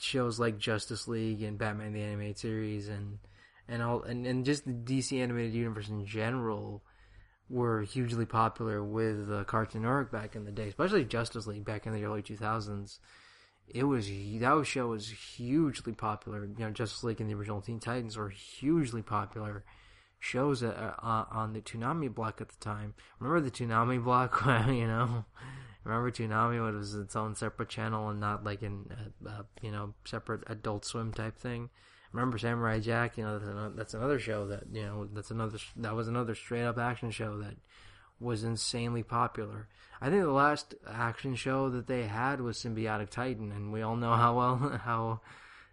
shows 0.00 0.38
like 0.40 0.58
Justice 0.58 1.08
League 1.08 1.42
and 1.42 1.58
Batman 1.58 1.92
the 1.92 2.02
Animated 2.02 2.38
Series 2.38 2.88
and 2.88 3.18
and 3.68 3.82
all 3.82 4.02
and, 4.02 4.26
and 4.26 4.44
just 4.44 4.64
the 4.64 4.72
DC 4.72 5.20
animated 5.20 5.54
universe 5.54 5.88
in 5.88 6.04
general 6.04 6.82
were 7.48 7.82
hugely 7.82 8.24
popular 8.24 8.82
with 8.82 9.30
uh, 9.30 9.44
Cartoon 9.44 9.82
Network 9.82 10.10
back 10.10 10.34
in 10.34 10.44
the 10.44 10.52
day, 10.52 10.68
especially 10.68 11.04
Justice 11.04 11.46
League 11.46 11.64
back 11.64 11.86
in 11.86 11.92
the 11.92 12.04
early 12.04 12.22
2000s. 12.22 12.98
It 13.68 13.84
was 13.84 14.08
that 14.08 14.64
show 14.66 14.88
was 14.88 15.08
hugely 15.08 15.92
popular. 15.92 16.44
You 16.44 16.64
know, 16.64 16.70
Justice 16.70 17.04
League 17.04 17.20
and 17.20 17.30
the 17.30 17.34
original 17.34 17.60
Teen 17.60 17.78
Titans 17.78 18.16
were 18.16 18.30
hugely 18.30 19.02
popular 19.02 19.64
shows 20.18 20.62
uh, 20.62 20.94
uh, 21.02 21.24
on 21.30 21.52
the 21.52 21.60
Toonami 21.60 22.12
block 22.12 22.40
at 22.40 22.48
the 22.48 22.58
time. 22.58 22.94
Remember 23.18 23.40
the 23.40 23.50
Toonami 23.50 24.02
block? 24.02 24.42
you 24.68 24.86
know, 24.86 25.24
Remember 25.84 26.10
Toonami 26.10 26.74
was 26.74 26.94
its 26.94 27.16
own 27.16 27.34
separate 27.34 27.68
channel 27.68 28.08
and 28.08 28.20
not 28.20 28.44
like 28.44 28.62
in 28.62 28.86
a, 29.24 29.28
a, 29.28 29.46
you 29.60 29.70
know 29.70 29.94
separate 30.04 30.42
Adult 30.46 30.84
Swim 30.84 31.12
type 31.12 31.38
thing. 31.38 31.70
Remember 32.12 32.38
Samurai 32.38 32.78
Jack? 32.78 33.18
You 33.18 33.24
know 33.24 33.38
that's 33.38 33.50
another, 33.50 33.74
that's 33.74 33.94
another 33.94 34.18
show 34.18 34.46
that 34.46 34.64
you 34.72 34.82
know 34.82 35.08
that's 35.12 35.30
another 35.30 35.58
that 35.76 35.94
was 35.94 36.08
another 36.08 36.34
straight 36.34 36.64
up 36.64 36.78
action 36.78 37.10
show 37.10 37.38
that 37.38 37.56
was 38.20 38.44
insanely 38.44 39.02
popular. 39.02 39.66
I 40.00 40.08
think 40.08 40.22
the 40.22 40.30
last 40.30 40.74
action 40.88 41.34
show 41.34 41.68
that 41.70 41.86
they 41.86 42.04
had 42.04 42.40
was 42.40 42.58
Sym-Bionic 42.58 43.10
Titan, 43.10 43.52
and 43.52 43.72
we 43.72 43.82
all 43.82 43.96
know 43.96 44.14
how 44.14 44.36
well 44.36 44.56
how 44.84 45.20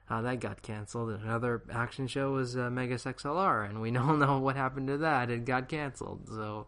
how 0.05 0.21
that 0.23 0.39
got 0.39 0.63
canceled. 0.63 1.11
Another 1.11 1.61
action 1.71 2.07
show 2.07 2.31
was 2.31 2.57
uh, 2.57 2.69
Megas 2.71 3.05
XLR, 3.05 3.69
and 3.69 3.79
we 3.79 3.95
all 3.97 4.15
know 4.15 4.39
what 4.39 4.55
happened 4.55 4.87
to 4.87 4.97
that. 4.97 5.29
It 5.29 5.45
got 5.45 5.69
canceled. 5.69 6.27
So, 6.27 6.65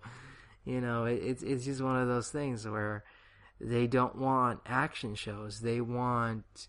you 0.63 0.79
know, 0.79 1.05
it, 1.05 1.21
it's 1.23 1.43
it's 1.43 1.65
just 1.65 1.81
one 1.81 1.99
of 1.99 2.07
those 2.07 2.29
things 2.29 2.67
where 2.67 3.03
They 3.63 3.87
don't 3.87 4.15
want 4.15 4.61
action 4.65 5.15
shows. 5.15 5.59
They 5.61 5.81
want 5.81 6.67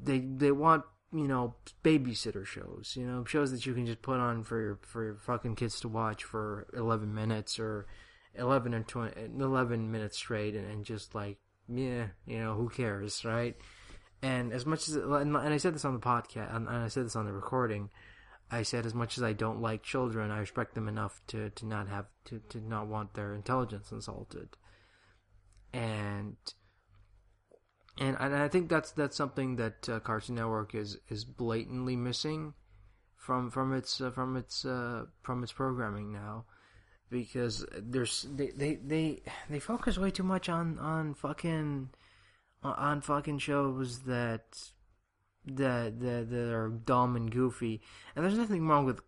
they 0.00 0.20
they 0.20 0.52
want 0.52 0.84
you 1.12 1.26
know 1.26 1.56
babysitter 1.82 2.46
shows. 2.46 2.94
You 2.96 3.06
know 3.06 3.24
shows 3.24 3.50
that 3.50 3.66
you 3.66 3.74
can 3.74 3.86
just 3.86 4.02
put 4.02 4.18
on 4.18 4.44
for 4.44 4.60
your 4.60 4.78
for 4.82 5.04
your 5.04 5.16
fucking 5.16 5.56
kids 5.56 5.80
to 5.80 5.88
watch 5.88 6.22
for 6.24 6.66
eleven 6.76 7.14
minutes 7.14 7.58
or 7.58 7.86
eleven 8.36 8.74
or 8.74 8.82
20, 8.82 9.12
11 9.38 9.92
minutes 9.92 10.16
straight, 10.16 10.54
and, 10.54 10.68
and 10.70 10.84
just 10.84 11.14
like 11.14 11.38
yeah, 11.68 12.08
you 12.26 12.38
know 12.38 12.54
who 12.54 12.68
cares, 12.68 13.24
right? 13.24 13.56
And 14.22 14.52
as 14.52 14.64
much 14.66 14.88
as 14.88 14.96
and 14.96 15.36
I 15.36 15.56
said 15.56 15.74
this 15.74 15.84
on 15.84 15.94
the 15.94 16.00
podcast, 16.00 16.54
and 16.54 16.68
I 16.68 16.88
said 16.88 17.06
this 17.06 17.16
on 17.16 17.26
the 17.26 17.32
recording. 17.32 17.90
I 18.50 18.62
said 18.62 18.86
as 18.86 18.94
much 18.94 19.16
as 19.16 19.24
I 19.24 19.32
don't 19.32 19.62
like 19.62 19.82
children, 19.82 20.30
I 20.30 20.38
respect 20.38 20.74
them 20.74 20.86
enough 20.86 21.20
to, 21.28 21.50
to 21.50 21.66
not 21.66 21.88
have 21.88 22.06
to, 22.26 22.40
to 22.50 22.60
not 22.60 22.86
want 22.86 23.14
their 23.14 23.34
intelligence 23.34 23.90
insulted. 23.90 24.50
And 25.74 26.36
and 27.98 28.16
I 28.16 28.48
think 28.48 28.68
that's 28.68 28.90
that's 28.92 29.16
something 29.16 29.56
that 29.56 29.88
uh, 29.88 30.00
Cartoon 30.00 30.36
Network 30.36 30.74
is 30.74 30.98
is 31.08 31.24
blatantly 31.24 31.96
missing 31.96 32.54
from 33.16 33.50
from 33.50 33.72
its 33.72 34.00
uh, 34.00 34.10
from 34.10 34.36
its 34.36 34.64
uh, 34.64 35.04
from 35.22 35.42
its 35.42 35.52
programming 35.52 36.12
now 36.12 36.44
because 37.10 37.64
there's 37.76 38.26
they, 38.34 38.50
they 38.50 38.74
they 38.76 39.22
they 39.48 39.58
focus 39.60 39.98
way 39.98 40.10
too 40.10 40.22
much 40.22 40.48
on 40.48 40.78
on 40.78 41.14
fucking 41.14 41.90
on 42.62 43.00
fucking 43.00 43.38
shows 43.38 44.00
that 44.00 44.70
that 45.46 46.00
that 46.00 46.30
that 46.30 46.52
are 46.52 46.68
dumb 46.68 47.16
and 47.16 47.30
goofy, 47.30 47.80
and 48.14 48.24
there's 48.24 48.38
nothing 48.38 48.66
wrong 48.66 48.84
with 48.84 49.02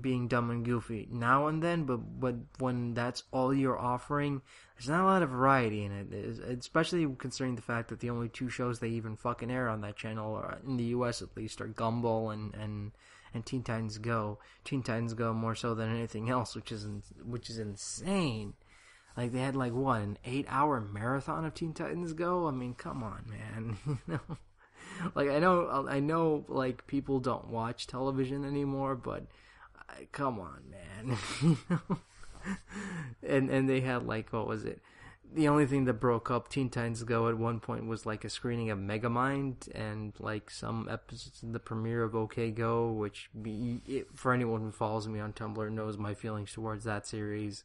being 0.00 0.28
dumb 0.28 0.50
and 0.50 0.64
goofy 0.64 1.08
now 1.10 1.48
and 1.48 1.62
then. 1.62 1.84
But 1.84 2.20
but 2.20 2.36
when 2.58 2.94
that's 2.94 3.24
all 3.32 3.52
you're 3.52 3.78
offering, 3.78 4.42
there's 4.76 4.88
not 4.88 5.02
a 5.02 5.04
lot 5.04 5.22
of 5.22 5.30
variety 5.30 5.84
in 5.84 5.92
it. 5.92 6.58
Especially 6.58 7.06
considering 7.18 7.56
the 7.56 7.62
fact 7.62 7.88
that 7.88 8.00
the 8.00 8.10
only 8.10 8.28
two 8.28 8.48
shows 8.48 8.78
they 8.78 8.88
even 8.88 9.16
fucking 9.16 9.50
air 9.50 9.68
on 9.68 9.80
that 9.80 9.96
channel, 9.96 10.34
are, 10.34 10.58
in 10.66 10.76
the 10.76 10.84
U.S. 10.84 11.22
at 11.22 11.36
least, 11.36 11.60
are 11.60 11.68
Gumball 11.68 12.32
and 12.32 12.54
and 12.54 12.92
and 13.34 13.44
Teen 13.44 13.62
Titans 13.62 13.98
Go. 13.98 14.38
Teen 14.64 14.82
Titans 14.82 15.14
Go 15.14 15.32
more 15.32 15.54
so 15.54 15.74
than 15.74 15.90
anything 15.90 16.30
else, 16.30 16.54
which 16.54 16.70
is 16.70 16.86
which 17.24 17.50
is 17.50 17.58
insane. 17.58 18.54
Like 19.16 19.32
they 19.32 19.40
had 19.40 19.56
like 19.56 19.72
what 19.72 20.02
an 20.02 20.18
eight 20.24 20.46
hour 20.48 20.80
marathon 20.80 21.44
of 21.44 21.54
Teen 21.54 21.74
Titans 21.74 22.12
Go. 22.12 22.46
I 22.46 22.52
mean, 22.52 22.74
come 22.74 23.02
on, 23.02 23.24
man. 23.28 23.76
you 23.86 23.98
know 24.06 24.38
like 25.14 25.28
I 25.28 25.38
know 25.38 25.86
I 25.88 26.00
know 26.00 26.44
like 26.48 26.86
people 26.86 27.20
don't 27.20 27.48
watch 27.48 27.86
television 27.86 28.44
anymore, 28.44 28.94
but 28.94 29.26
uh, 29.88 29.94
come 30.12 30.38
on, 30.40 30.62
man. 30.70 31.58
and 33.22 33.50
and 33.50 33.68
they 33.68 33.80
had 33.80 34.06
like 34.06 34.32
what 34.32 34.46
was 34.46 34.64
it? 34.64 34.80
The 35.32 35.46
only 35.46 35.64
thing 35.66 35.84
that 35.84 35.94
broke 35.94 36.28
up 36.28 36.48
Teen 36.48 36.70
Titans 36.70 37.04
Go 37.04 37.28
at 37.28 37.38
one 37.38 37.60
point 37.60 37.86
was 37.86 38.04
like 38.04 38.24
a 38.24 38.28
screening 38.28 38.70
of 38.70 38.78
Megamind 38.80 39.72
and 39.72 40.12
like 40.18 40.50
some 40.50 40.88
episodes 40.90 41.40
the 41.44 41.60
premiere 41.60 42.02
of 42.02 42.16
OK 42.16 42.50
K.O., 42.50 42.90
which 42.90 43.30
be, 43.40 43.80
it, 43.86 44.08
for 44.16 44.32
anyone 44.32 44.60
who 44.60 44.72
follows 44.72 45.06
me 45.06 45.20
on 45.20 45.32
Tumblr 45.32 45.70
knows 45.70 45.96
my 45.96 46.14
feelings 46.14 46.52
towards 46.52 46.82
that 46.82 47.06
series 47.06 47.62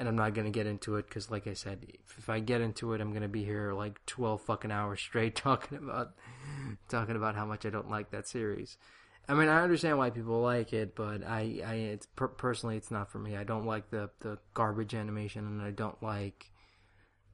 and 0.00 0.08
I'm 0.08 0.16
not 0.16 0.32
gonna 0.34 0.50
get 0.50 0.66
into 0.66 0.96
it 0.96 1.08
because, 1.08 1.30
like 1.30 1.46
I 1.46 1.52
said, 1.52 1.86
if 2.16 2.30
I 2.30 2.40
get 2.40 2.62
into 2.62 2.94
it, 2.94 3.02
I'm 3.02 3.12
gonna 3.12 3.28
be 3.28 3.44
here 3.44 3.74
like 3.74 4.04
12 4.06 4.40
fucking 4.40 4.70
hours 4.70 4.98
straight 4.98 5.34
talking 5.36 5.76
about 5.76 6.12
talking 6.88 7.16
about 7.16 7.34
how 7.34 7.46
much 7.46 7.66
I 7.66 7.70
don't 7.70 7.90
like 7.90 8.10
that 8.10 8.28
series. 8.28 8.76
I 9.28 9.34
mean, 9.34 9.48
I 9.48 9.62
understand 9.62 9.98
why 9.98 10.10
people 10.10 10.40
like 10.40 10.72
it, 10.72 10.96
but 10.96 11.24
I, 11.24 11.60
I, 11.64 11.74
it's 11.74 12.06
per- 12.06 12.28
personally, 12.28 12.76
it's 12.76 12.90
not 12.90 13.10
for 13.10 13.18
me. 13.18 13.36
I 13.36 13.44
don't 13.44 13.66
like 13.66 13.90
the 13.90 14.10
the 14.20 14.38
garbage 14.54 14.94
animation, 14.94 15.46
and 15.46 15.62
I 15.62 15.70
don't 15.70 16.02
like, 16.02 16.50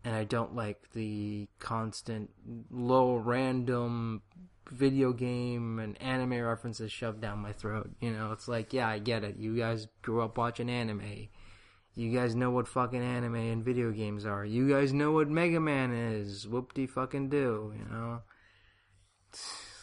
and 0.04 0.14
I 0.14 0.24
don't 0.24 0.54
like 0.54 0.90
the 0.92 1.48
constant 1.58 2.30
low 2.70 3.14
random 3.14 4.22
video 4.70 5.12
game 5.12 5.78
and 5.78 6.00
anime 6.02 6.40
references 6.40 6.90
shoved 6.92 7.20
down 7.20 7.38
my 7.38 7.52
throat. 7.52 7.90
You 8.00 8.12
know, 8.12 8.32
it's 8.32 8.48
like, 8.48 8.72
yeah, 8.72 8.88
I 8.88 8.98
get 8.98 9.24
it. 9.24 9.36
You 9.36 9.56
guys 9.56 9.86
grew 10.02 10.22
up 10.22 10.36
watching 10.36 10.68
anime 10.68 11.28
you 11.96 12.12
guys 12.12 12.34
know 12.36 12.50
what 12.50 12.68
fucking 12.68 13.02
anime 13.02 13.36
and 13.36 13.64
video 13.64 13.90
games 13.90 14.26
are. 14.26 14.44
You 14.44 14.68
guys 14.68 14.92
know 14.92 15.12
what 15.12 15.30
Mega 15.30 15.58
Man 15.58 15.92
is. 15.92 16.46
Whoop 16.46 16.74
de 16.74 16.86
fucking 16.86 17.30
do, 17.30 17.72
you 17.74 17.86
know? 17.90 18.20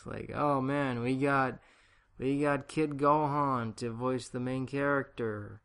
Like, 0.05 0.31
oh 0.33 0.61
man, 0.61 1.01
we 1.01 1.15
got 1.15 1.59
we 2.19 2.41
got 2.41 2.67
Kid 2.67 2.91
Gohan 2.91 3.75
to 3.77 3.91
voice 3.91 4.27
the 4.27 4.39
main 4.39 4.65
character. 4.65 5.61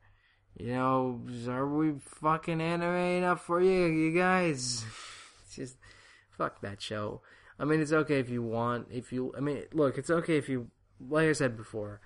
You 0.57 0.73
know, 0.75 1.21
are 1.49 1.67
we 1.67 1.95
fucking 2.01 2.61
anime 2.61 3.19
enough 3.19 3.45
for 3.45 3.61
you, 3.61 3.87
you 3.87 4.13
guys? 4.13 4.85
Just 5.55 5.77
fuck 6.37 6.61
that 6.63 6.83
show. 6.83 7.21
I 7.59 7.65
mean, 7.65 7.81
it's 7.81 7.93
okay 7.93 8.19
if 8.19 8.29
you 8.29 8.43
want, 8.43 8.89
if 8.91 9.13
you, 9.13 9.33
I 9.37 9.41
mean, 9.41 9.65
look, 9.73 9.99
it's 9.99 10.11
okay 10.11 10.37
if 10.37 10.49
you, 10.49 10.71
like 11.01 11.29
I 11.29 11.33
said 11.33 11.57
before, 11.57 12.01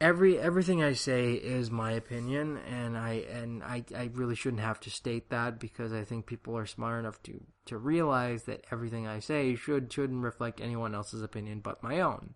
every 0.00 0.38
everything 0.38 0.82
I 0.82 0.94
say 0.94 1.34
is 1.34 1.70
my 1.70 1.92
opinion, 1.92 2.58
and 2.58 2.96
I 2.96 3.24
and 3.32 3.62
I, 3.62 3.84
I 3.94 4.10
really 4.12 4.34
shouldn't 4.34 4.62
have 4.62 4.80
to 4.80 4.90
state 4.90 5.30
that 5.30 5.60
because 5.60 5.92
I 5.92 6.04
think 6.04 6.26
people 6.26 6.56
are 6.56 6.66
smart 6.66 7.00
enough 7.00 7.22
to 7.24 7.40
to 7.66 7.78
realize 7.78 8.44
that 8.44 8.64
everything 8.70 9.06
I 9.06 9.20
say 9.20 9.54
should 9.54 9.92
shouldn't 9.92 10.24
reflect 10.24 10.60
anyone 10.60 10.94
else's 10.94 11.22
opinion 11.22 11.60
but 11.60 11.82
my 11.82 12.00
own. 12.00 12.34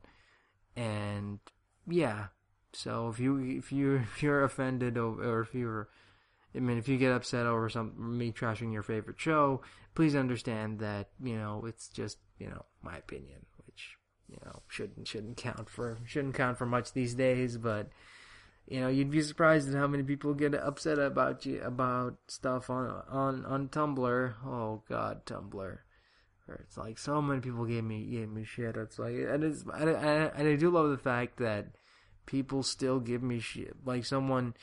And 0.77 1.39
yeah, 1.89 2.27
so 2.73 3.09
if 3.09 3.19
you 3.19 3.39
if 3.39 3.73
you 3.73 3.95
if 4.15 4.23
you're 4.23 4.45
offended 4.45 4.99
or, 4.99 5.23
or 5.23 5.41
if 5.41 5.55
you're 5.55 5.89
I 6.57 6.61
mean, 6.61 6.79
if 6.79 6.87
you 6.89 6.99
get 6.99 7.13
upset 7.13 7.47
over 7.47 7.69
some 7.69 8.19
me 8.19 8.31
trashing 8.31 8.73
your 8.73 8.85
favorite 8.85 9.19
show, 9.19 9.63
please 9.95 10.15
understand 10.15 10.79
that 10.81 11.09
you 11.23 11.37
know 11.37 11.65
it's 11.67 11.89
just 11.89 12.19
you 12.39 12.49
know 12.49 12.65
my 12.83 12.97
opinion 12.97 13.47
you 14.29 14.39
know 14.45 14.63
shouldn't 14.69 15.09
shouldn't 15.09 15.37
count 15.37 15.69
for 15.69 15.99
shouldn't 16.07 16.35
count 16.35 16.59
for 16.59 16.67
much 16.67 16.93
these 16.93 17.15
days. 17.15 17.57
But 17.57 17.89
you 18.67 18.81
know 18.81 18.89
you'd 18.89 19.11
be 19.11 19.23
surprised 19.23 19.69
at 19.69 19.75
how 19.75 19.87
many 19.87 20.03
people 20.03 20.35
get 20.35 20.55
upset 20.55 20.99
about 20.99 21.47
you 21.47 21.63
about 21.63 22.17
stuff 22.29 22.71
on 22.71 23.03
on 23.09 23.45
on 23.45 23.69
Tumblr. 23.69 24.35
Oh 24.45 24.83
God, 24.89 25.27
Tumblr. 25.27 25.79
Where 26.47 26.59
it's 26.59 26.77
like 26.77 26.99
so 26.99 27.23
many 27.23 27.41
people 27.41 27.65
gave 27.65 27.85
me 27.85 28.05
gave 28.05 28.29
me 28.29 28.45
shit. 28.45 28.77
It's 28.77 28.99
like 28.99 29.15
and 29.15 29.45
it's 29.45 29.63
and 29.63 29.91
I, 29.91 30.31
and 30.35 30.49
I 30.49 30.57
do 30.57 30.71
love 30.71 30.91
the 30.91 30.99
fact 30.99 31.39
that 31.39 31.69
people 32.27 32.63
still 32.63 33.01
give 33.01 33.23
me 33.23 33.41
shit. 33.41 33.75
Like 33.85 34.05
someone 34.05 34.55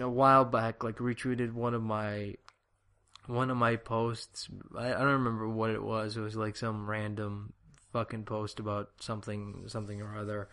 a 0.00 0.08
while 0.08 0.44
back 0.44 0.82
like 0.84 0.96
retweeted 0.96 1.52
one 1.52 1.74
of 1.74 1.82
my 1.82 2.34
one 3.26 3.50
of 3.50 3.56
my 3.56 3.76
posts. 3.76 4.48
I, 4.76 4.88
I 4.88 4.98
don't 4.98 5.22
remember 5.24 5.48
what 5.48 5.70
it 5.70 5.82
was. 5.82 6.16
It 6.16 6.20
was 6.20 6.36
like 6.36 6.56
some 6.56 6.88
random 6.88 7.52
fucking 7.92 8.24
post 8.24 8.60
about 8.60 8.90
something 9.00 9.64
something 9.66 10.00
or 10.02 10.16
other, 10.16 10.48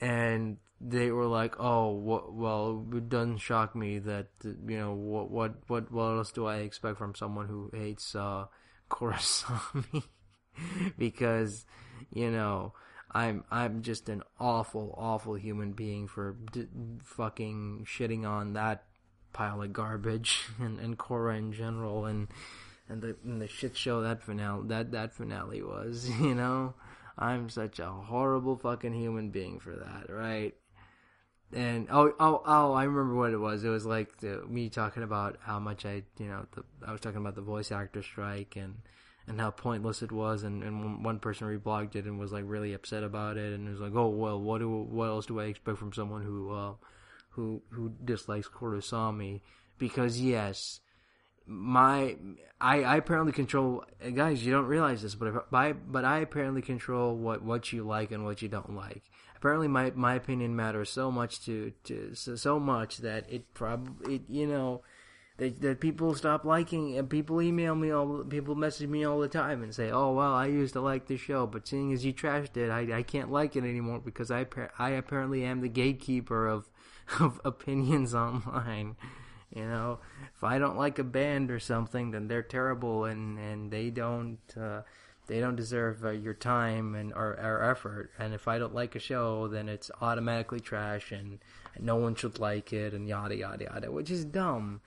and 0.00 0.58
they 0.80 1.10
were 1.10 1.26
like, 1.26 1.58
"Oh, 1.58 1.92
well, 1.92 2.86
it 2.92 3.08
doesn't 3.08 3.38
shock 3.38 3.74
me 3.74 3.98
that 4.00 4.28
you 4.44 4.78
know 4.78 4.92
what 4.92 5.30
what 5.30 5.54
what 5.68 5.90
what 5.92 6.16
else 6.16 6.32
do 6.32 6.46
I 6.46 6.58
expect 6.58 6.98
from 6.98 7.14
someone 7.14 7.48
who 7.48 7.70
hates 7.72 8.14
uh, 8.14 8.46
Korrasami 8.90 10.04
because 10.98 11.66
you 12.12 12.30
know." 12.30 12.72
I'm 13.10 13.44
I'm 13.50 13.80
just 13.80 14.10
an 14.10 14.22
awful 14.38 14.94
awful 14.98 15.34
human 15.34 15.72
being 15.72 16.08
for 16.08 16.36
d- 16.52 16.68
fucking 17.02 17.86
shitting 17.88 18.28
on 18.28 18.52
that 18.52 18.84
pile 19.32 19.62
of 19.62 19.72
garbage 19.72 20.44
and 20.58 20.78
and 20.78 20.98
Korra 20.98 21.38
in 21.38 21.52
general 21.52 22.06
and 22.06 22.28
and 22.88 23.02
the 23.02 23.16
and 23.24 23.40
the 23.40 23.48
shit 23.48 23.76
show 23.76 24.02
that 24.02 24.22
finale 24.22 24.68
that 24.68 24.92
that 24.92 25.12
finale 25.14 25.62
was. 25.62 26.08
You 26.20 26.34
know, 26.34 26.74
I'm 27.18 27.48
such 27.48 27.78
a 27.78 27.86
horrible 27.86 28.56
fucking 28.56 28.92
human 28.92 29.30
being 29.30 29.60
for 29.60 29.74
that, 29.74 30.12
right? 30.12 30.54
And 31.52 31.88
oh 31.90 32.12
oh 32.20 32.42
oh, 32.44 32.72
I 32.72 32.84
remember 32.84 33.14
what 33.14 33.32
it 33.32 33.38
was. 33.38 33.64
It 33.64 33.68
was 33.68 33.86
like 33.86 34.18
the, 34.18 34.44
me 34.46 34.68
talking 34.68 35.02
about 35.02 35.38
how 35.40 35.58
much 35.58 35.86
I 35.86 36.02
you 36.18 36.26
know 36.26 36.46
the, 36.54 36.64
I 36.86 36.92
was 36.92 37.00
talking 37.00 37.20
about 37.20 37.34
the 37.34 37.42
voice 37.42 37.72
actor 37.72 38.02
strike 38.02 38.56
and 38.56 38.76
and 39.26 39.40
how 39.40 39.50
pointless 39.50 40.02
it 40.02 40.10
was, 40.10 40.42
and, 40.42 40.62
and 40.62 41.04
one 41.04 41.18
person 41.18 41.46
reblogged 41.46 41.96
it 41.96 42.06
and 42.06 42.18
was 42.18 42.32
like 42.32 42.44
really 42.46 42.72
upset 42.72 43.02
about 43.02 43.36
it, 43.36 43.52
and 43.52 43.68
was 43.68 43.80
like, 43.80 43.94
oh 43.94 44.08
well, 44.08 44.40
what 44.40 44.58
do 44.58 44.70
what 44.70 45.08
else 45.08 45.26
do 45.26 45.40
I 45.40 45.44
expect 45.44 45.78
from 45.78 45.92
someone 45.92 46.22
who 46.22 46.50
uh, 46.52 46.72
who 47.30 47.62
who 47.70 47.92
dislikes 48.04 48.48
Korrasami? 48.48 49.40
Because 49.78 50.20
yes, 50.20 50.80
my 51.48 52.16
I, 52.60 52.82
I 52.82 52.96
apparently 52.96 53.32
control 53.32 53.84
guys 54.14 54.44
you 54.44 54.52
don't 54.52 54.66
realize 54.66 55.02
this 55.02 55.14
but 55.14 55.50
by, 55.50 55.72
but 55.72 56.04
I 56.04 56.18
apparently 56.18 56.62
control 56.62 57.16
what, 57.16 57.42
what 57.42 57.72
you 57.72 57.84
like 57.84 58.10
and 58.10 58.24
what 58.24 58.42
you 58.42 58.48
don't 58.48 58.74
like. 58.74 59.02
Apparently 59.36 59.68
my, 59.68 59.92
my 59.94 60.14
opinion 60.14 60.56
matters 60.56 60.90
so 60.90 61.10
much 61.10 61.44
to, 61.44 61.72
to 61.84 62.14
so, 62.14 62.34
so 62.36 62.58
much 62.58 62.98
that 62.98 63.30
it 63.32 63.54
probably 63.54 64.16
it, 64.16 64.22
you 64.28 64.46
know 64.46 64.82
that, 65.38 65.60
that 65.60 65.80
people 65.80 66.14
stop 66.14 66.44
liking 66.44 66.98
and 66.98 67.08
people 67.08 67.40
email 67.40 67.76
me 67.76 67.92
all 67.92 68.24
people 68.24 68.56
message 68.56 68.88
me 68.88 69.04
all 69.04 69.20
the 69.20 69.28
time 69.28 69.62
and 69.62 69.72
say 69.72 69.90
oh 69.90 70.12
well 70.12 70.34
I 70.34 70.46
used 70.46 70.72
to 70.72 70.80
like 70.80 71.06
this 71.06 71.20
show 71.20 71.46
but 71.46 71.68
seeing 71.68 71.92
as 71.92 72.04
you 72.04 72.12
trashed 72.12 72.56
it 72.56 72.70
I, 72.70 72.98
I 72.98 73.02
can't 73.04 73.30
like 73.30 73.54
it 73.54 73.62
anymore 73.62 74.00
because 74.04 74.32
I 74.32 74.44
I 74.78 74.90
apparently 74.90 75.44
am 75.44 75.60
the 75.60 75.68
gatekeeper 75.68 76.48
of 76.48 76.68
of 77.20 77.40
opinions 77.44 78.14
online 78.16 78.96
You 79.54 79.64
know, 79.64 80.00
if 80.36 80.44
I 80.44 80.58
don't 80.58 80.76
like 80.76 80.98
a 80.98 81.04
band 81.04 81.50
or 81.50 81.58
something, 81.58 82.10
then 82.10 82.28
they're 82.28 82.42
terrible 82.42 83.04
and 83.04 83.38
and 83.38 83.70
they 83.70 83.90
don't 83.90 84.38
uh, 84.60 84.82
they 85.26 85.40
don't 85.40 85.56
deserve 85.56 86.04
uh, 86.04 86.10
your 86.10 86.34
time 86.34 86.94
and 86.94 87.12
or, 87.12 87.38
or 87.40 87.62
effort. 87.70 88.10
And 88.18 88.34
if 88.34 88.46
I 88.46 88.58
don't 88.58 88.74
like 88.74 88.94
a 88.94 88.98
show, 88.98 89.48
then 89.48 89.68
it's 89.68 89.90
automatically 90.00 90.60
trash 90.60 91.12
and, 91.12 91.38
and 91.74 91.84
no 91.86 91.96
one 91.96 92.14
should 92.14 92.38
like 92.38 92.72
it 92.72 92.92
and 92.92 93.08
yada 93.08 93.36
yada 93.36 93.64
yada, 93.64 93.92
which 93.92 94.10
is 94.10 94.24
dumb. 94.24 94.80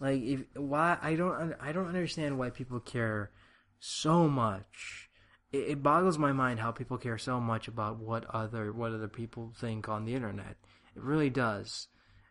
Like 0.00 0.22
if 0.22 0.44
why 0.54 0.98
I 1.00 1.14
don't 1.14 1.54
I 1.60 1.70
don't 1.70 1.86
understand 1.86 2.38
why 2.38 2.50
people 2.50 2.80
care 2.80 3.30
so 3.78 4.28
much. 4.28 5.10
It, 5.52 5.68
it 5.68 5.82
boggles 5.82 6.18
my 6.18 6.32
mind 6.32 6.58
how 6.58 6.72
people 6.72 6.98
care 6.98 7.18
so 7.18 7.38
much 7.38 7.68
about 7.68 7.98
what 7.98 8.24
other 8.34 8.72
what 8.72 8.92
other 8.92 9.08
people 9.08 9.52
think 9.56 9.88
on 9.88 10.04
the 10.04 10.14
internet. 10.14 10.56
It 10.96 11.02
really 11.02 11.30
does. 11.30 11.88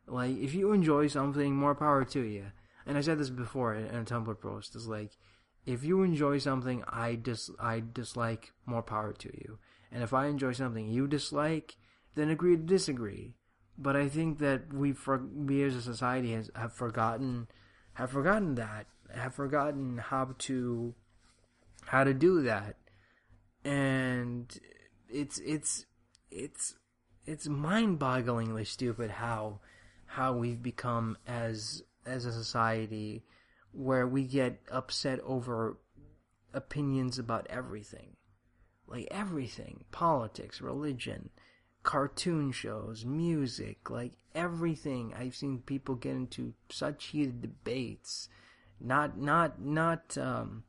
Like 0.07 0.37
if 0.37 0.53
you 0.53 0.71
enjoy 0.73 1.07
something, 1.07 1.55
more 1.55 1.75
power 1.75 2.03
to 2.05 2.21
you. 2.21 2.47
And 2.85 2.97
I 2.97 3.01
said 3.01 3.19
this 3.19 3.29
before 3.29 3.75
in 3.75 3.95
a 3.95 4.03
Tumblr 4.03 4.39
post. 4.41 4.75
Is 4.75 4.87
like 4.87 5.11
if 5.65 5.83
you 5.83 6.03
enjoy 6.03 6.39
something 6.39 6.83
I 6.87 7.15
dis 7.15 7.49
I 7.59 7.81
dislike, 7.93 8.53
more 8.65 8.83
power 8.83 9.13
to 9.13 9.29
you. 9.29 9.59
And 9.91 10.03
if 10.03 10.13
I 10.13 10.27
enjoy 10.27 10.53
something 10.53 10.87
you 10.87 11.07
dislike, 11.07 11.75
then 12.15 12.29
agree 12.29 12.55
to 12.55 12.63
disagree. 12.63 13.35
But 13.77 13.95
I 13.95 14.09
think 14.09 14.39
that 14.39 14.73
we 14.73 14.93
for 14.93 15.21
we 15.33 15.63
as 15.63 15.75
a 15.75 15.81
society 15.81 16.33
has 16.33 16.49
have 16.55 16.73
forgotten 16.73 17.47
have 17.93 18.11
forgotten 18.11 18.55
that 18.55 18.87
have 19.13 19.33
forgotten 19.33 19.97
how 19.97 20.35
to 20.39 20.95
how 21.85 22.03
to 22.03 22.13
do 22.13 22.41
that, 22.43 22.77
and 23.63 24.57
it's 25.09 25.39
it's 25.39 25.85
it's 26.29 26.75
it's 27.25 27.47
mind-bogglingly 27.47 28.65
stupid 28.65 29.11
how 29.11 29.59
how 30.11 30.33
we've 30.33 30.61
become 30.61 31.17
as 31.25 31.83
as 32.05 32.25
a 32.25 32.33
society 32.33 33.23
where 33.71 34.05
we 34.05 34.25
get 34.25 34.59
upset 34.69 35.19
over 35.21 35.77
opinions 36.53 37.17
about 37.17 37.47
everything. 37.49 38.17
Like 38.87 39.07
everything. 39.09 39.85
Politics, 39.91 40.59
religion, 40.59 41.29
cartoon 41.83 42.51
shows, 42.51 43.05
music, 43.05 43.89
like 43.89 44.11
everything. 44.35 45.13
I've 45.17 45.35
seen 45.35 45.59
people 45.59 45.95
get 45.95 46.15
into 46.15 46.55
such 46.69 47.05
heated 47.05 47.41
debates. 47.41 48.27
Not, 48.81 49.17
not, 49.17 49.61
not, 49.61 50.17
um, 50.17 50.63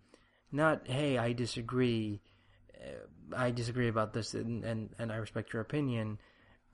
not, 0.53 0.87
hey, 0.87 1.19
I 1.19 1.33
disagree. 1.33 2.21
Uh, 2.81 3.37
I 3.37 3.51
disagree 3.51 3.89
about 3.89 4.13
this 4.13 4.35
and, 4.35 4.63
and, 4.63 4.91
and 5.01 5.11
I 5.11 5.17
respect 5.17 5.53
your 5.53 5.63
opinion. 5.63 6.19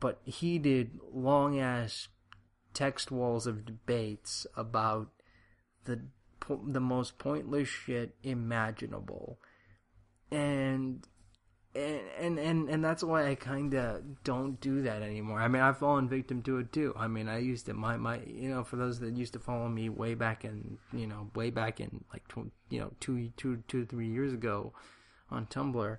But 0.01 0.21
heated, 0.27 0.91
long 1.15 1.59
ass 1.59 2.09
text 2.79 3.11
walls 3.11 3.49
of 3.49 3.67
debates 3.67 4.47
about 4.57 5.09
the 5.85 6.01
the 6.69 6.81
most 6.81 7.19
pointless 7.19 7.69
shit 7.69 8.15
imaginable, 8.23 9.41
and 10.31 11.05
and 11.75 12.01
and 12.21 12.39
and, 12.39 12.69
and 12.71 12.85
that's 12.85 13.03
why 13.03 13.29
I 13.29 13.35
kind 13.35 13.75
of 13.75 14.23
don't 14.23 14.61
do 14.61 14.83
that 14.83 15.03
anymore. 15.03 15.41
I 15.41 15.49
mean, 15.49 15.61
I've 15.61 15.79
fallen 15.79 16.09
victim 16.09 16.41
to 16.43 16.59
it 16.59 16.73
too. 16.73 16.95
I 16.97 17.09
mean, 17.09 17.29
I 17.29 17.39
used 17.39 17.67
to 17.67 17.75
my 17.75 17.97
my 17.97 18.21
you 18.25 18.49
know 18.49 18.63
for 18.63 18.77
those 18.77 19.01
that 19.01 19.17
used 19.17 19.33
to 19.33 19.41
follow 19.41 19.69
me 19.69 19.89
way 19.89 20.15
back 20.15 20.45
in 20.45 20.79
you 20.93 21.09
know 21.09 21.33
way 21.35 21.51
back 21.51 21.81
in 21.81 22.05
like 22.13 22.29
tw- 22.29 22.53
you 22.71 22.79
know 22.79 22.93
two 23.01 23.33
two 23.37 23.65
two 23.67 23.87
three 23.87 24.09
years 24.09 24.33
ago 24.33 24.73
on 25.33 25.47
Tumblr. 25.47 25.99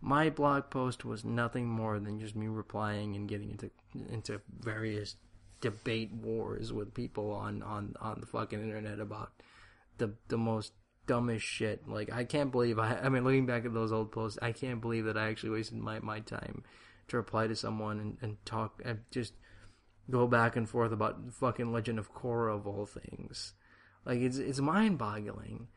My 0.00 0.28
blog 0.28 0.70
post 0.70 1.04
was 1.04 1.24
nothing 1.24 1.68
more 1.68 2.00
than 2.00 2.18
just 2.18 2.34
me 2.34 2.48
replying 2.48 3.14
and 3.14 3.28
getting 3.28 3.52
into 3.52 3.70
into 4.10 4.40
various 4.60 5.14
debate 5.60 6.12
wars 6.12 6.72
with 6.72 6.94
people 6.94 7.32
on 7.32 7.62
on 7.62 7.94
on 8.00 8.20
the 8.20 8.26
fucking 8.26 8.60
internet 8.60 9.00
about 9.00 9.32
the 9.98 10.14
the 10.28 10.36
most 10.36 10.72
dumbest 11.06 11.44
shit. 11.44 11.88
Like 11.88 12.12
I 12.12 12.24
can't 12.24 12.52
believe 12.52 12.78
I 12.78 12.98
I 13.02 13.08
mean 13.08 13.24
looking 13.24 13.46
back 13.46 13.64
at 13.64 13.74
those 13.74 13.92
old 13.92 14.12
posts, 14.12 14.38
I 14.42 14.52
can't 14.52 14.80
believe 14.80 15.04
that 15.06 15.16
I 15.16 15.28
actually 15.28 15.50
wasted 15.50 15.78
my, 15.78 16.00
my 16.00 16.20
time 16.20 16.64
to 17.08 17.16
reply 17.16 17.46
to 17.46 17.56
someone 17.56 18.00
and, 18.00 18.16
and 18.20 18.44
talk 18.44 18.82
and 18.84 19.00
just 19.10 19.34
go 20.10 20.26
back 20.26 20.56
and 20.56 20.68
forth 20.68 20.92
about 20.92 21.32
fucking 21.32 21.72
Legend 21.72 21.98
of 21.98 22.14
Korra 22.14 22.54
of 22.54 22.66
all 22.66 22.86
things. 22.86 23.54
Like 24.04 24.20
it's 24.20 24.38
it's 24.38 24.60
mind 24.60 24.98
boggling. 24.98 25.68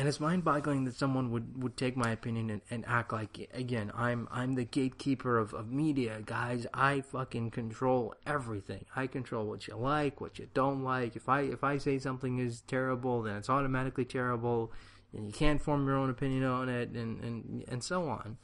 And 0.00 0.08
it's 0.08 0.18
mind 0.18 0.44
boggling 0.44 0.84
that 0.84 0.96
someone 0.96 1.30
would, 1.30 1.62
would 1.62 1.76
take 1.76 1.94
my 1.94 2.10
opinion 2.10 2.48
and, 2.48 2.62
and 2.70 2.86
act 2.88 3.12
like 3.12 3.50
again, 3.52 3.92
I'm 3.94 4.28
I'm 4.30 4.54
the 4.54 4.64
gatekeeper 4.64 5.36
of, 5.36 5.52
of 5.52 5.70
media, 5.70 6.22
guys. 6.24 6.66
I 6.72 7.02
fucking 7.02 7.50
control 7.50 8.14
everything. 8.26 8.86
I 8.96 9.08
control 9.08 9.44
what 9.44 9.68
you 9.68 9.76
like, 9.76 10.22
what 10.22 10.38
you 10.38 10.48
don't 10.54 10.84
like. 10.84 11.16
If 11.16 11.28
I 11.28 11.42
if 11.42 11.62
I 11.62 11.76
say 11.76 11.98
something 11.98 12.38
is 12.38 12.62
terrible, 12.62 13.20
then 13.20 13.36
it's 13.36 13.50
automatically 13.50 14.06
terrible 14.06 14.72
and 15.12 15.26
you 15.26 15.34
can't 15.34 15.60
form 15.60 15.86
your 15.86 15.98
own 15.98 16.08
opinion 16.08 16.44
on 16.44 16.70
it 16.70 16.88
and, 16.92 17.22
and, 17.22 17.64
and 17.68 17.84
so 17.84 18.08
on. 18.08 18.38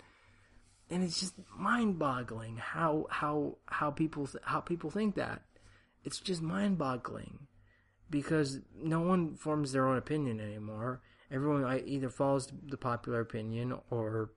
And 0.91 1.03
it's 1.03 1.19
just 1.19 1.37
mind 1.57 1.99
boggling 1.99 2.59
how 2.59 3.07
how 3.09 3.57
how 3.65 3.91
people 3.91 4.27
th- 4.27 4.45
how 4.45 4.61
people 4.61 4.91
think 4.91 5.15
that. 5.15 5.41
It's 6.05 6.21
just 6.21 6.43
mind 6.43 6.77
boggling 6.77 7.47
because 8.11 8.61
no 8.79 9.01
one 9.01 9.37
forms 9.37 9.73
their 9.73 9.89
own 9.89 9.97
opinion 9.97 10.39
anymore 10.39 11.01
everyone 11.31 11.83
either 11.87 12.09
follows 12.09 12.53
the 12.69 12.77
popular 12.77 13.21
opinion 13.21 13.79
or 13.91 14.31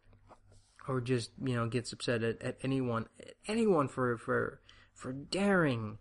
or 0.87 0.99
just 1.01 1.31
you 1.43 1.55
know 1.55 1.67
gets 1.67 1.93
upset 1.93 2.23
at, 2.23 2.41
at 2.41 2.57
anyone 2.63 3.05
at 3.19 3.33
anyone 3.47 3.87
for 3.87 4.17
for 4.17 4.61
for 4.93 5.13
daring 5.13 5.97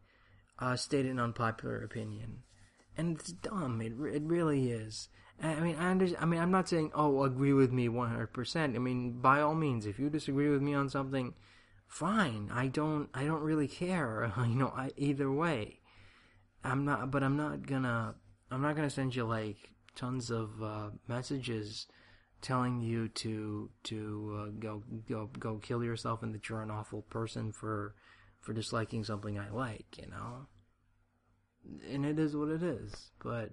uh, 0.58 0.76
state 0.76 1.06
an 1.06 1.20
unpopular 1.20 1.82
opinion, 1.82 2.42
and 2.96 3.18
it's 3.18 3.32
dumb. 3.32 3.80
It 3.80 3.92
it 4.14 4.22
really 4.22 4.70
is. 4.70 5.08
I 5.40 5.60
mean, 5.60 5.76
I 5.76 5.92
understand, 5.92 6.22
I 6.22 6.26
mean, 6.26 6.40
I'm 6.40 6.50
not 6.50 6.68
saying 6.68 6.90
oh 6.94 7.22
agree 7.22 7.52
with 7.52 7.70
me 7.70 7.88
100. 7.88 8.28
percent 8.28 8.74
I 8.74 8.78
mean, 8.78 9.20
by 9.20 9.40
all 9.40 9.54
means, 9.54 9.86
if 9.86 9.98
you 9.98 10.10
disagree 10.10 10.48
with 10.48 10.62
me 10.62 10.74
on 10.74 10.88
something, 10.88 11.34
fine. 11.86 12.50
I 12.52 12.66
don't 12.66 13.08
I 13.14 13.24
don't 13.24 13.42
really 13.42 13.68
care. 13.68 14.32
You 14.38 14.56
know, 14.56 14.72
I, 14.74 14.90
either 14.96 15.30
way, 15.30 15.80
I'm 16.64 16.84
not. 16.84 17.10
But 17.10 17.22
I'm 17.22 17.36
not 17.36 17.66
gonna 17.66 18.14
I'm 18.50 18.62
not 18.62 18.74
gonna 18.74 18.90
send 18.90 19.14
you 19.14 19.24
like 19.24 19.70
tons 19.98 20.30
of 20.30 20.62
uh, 20.62 20.90
messages 21.08 21.86
telling 22.40 22.80
you 22.80 23.08
to 23.08 23.68
to 23.82 24.38
uh, 24.40 24.50
go 24.58 24.82
go 25.08 25.28
go 25.38 25.56
kill 25.56 25.82
yourself 25.82 26.22
and 26.22 26.32
that 26.34 26.48
you're 26.48 26.62
an 26.62 26.70
awful 26.70 27.02
person 27.02 27.52
for 27.52 27.94
for 28.40 28.52
disliking 28.52 29.04
something 29.04 29.38
I 29.38 29.50
like, 29.50 29.98
you 29.98 30.06
know. 30.08 30.46
And 31.90 32.06
it 32.06 32.18
is 32.18 32.36
what 32.36 32.48
it 32.48 32.62
is. 32.62 33.10
But 33.22 33.50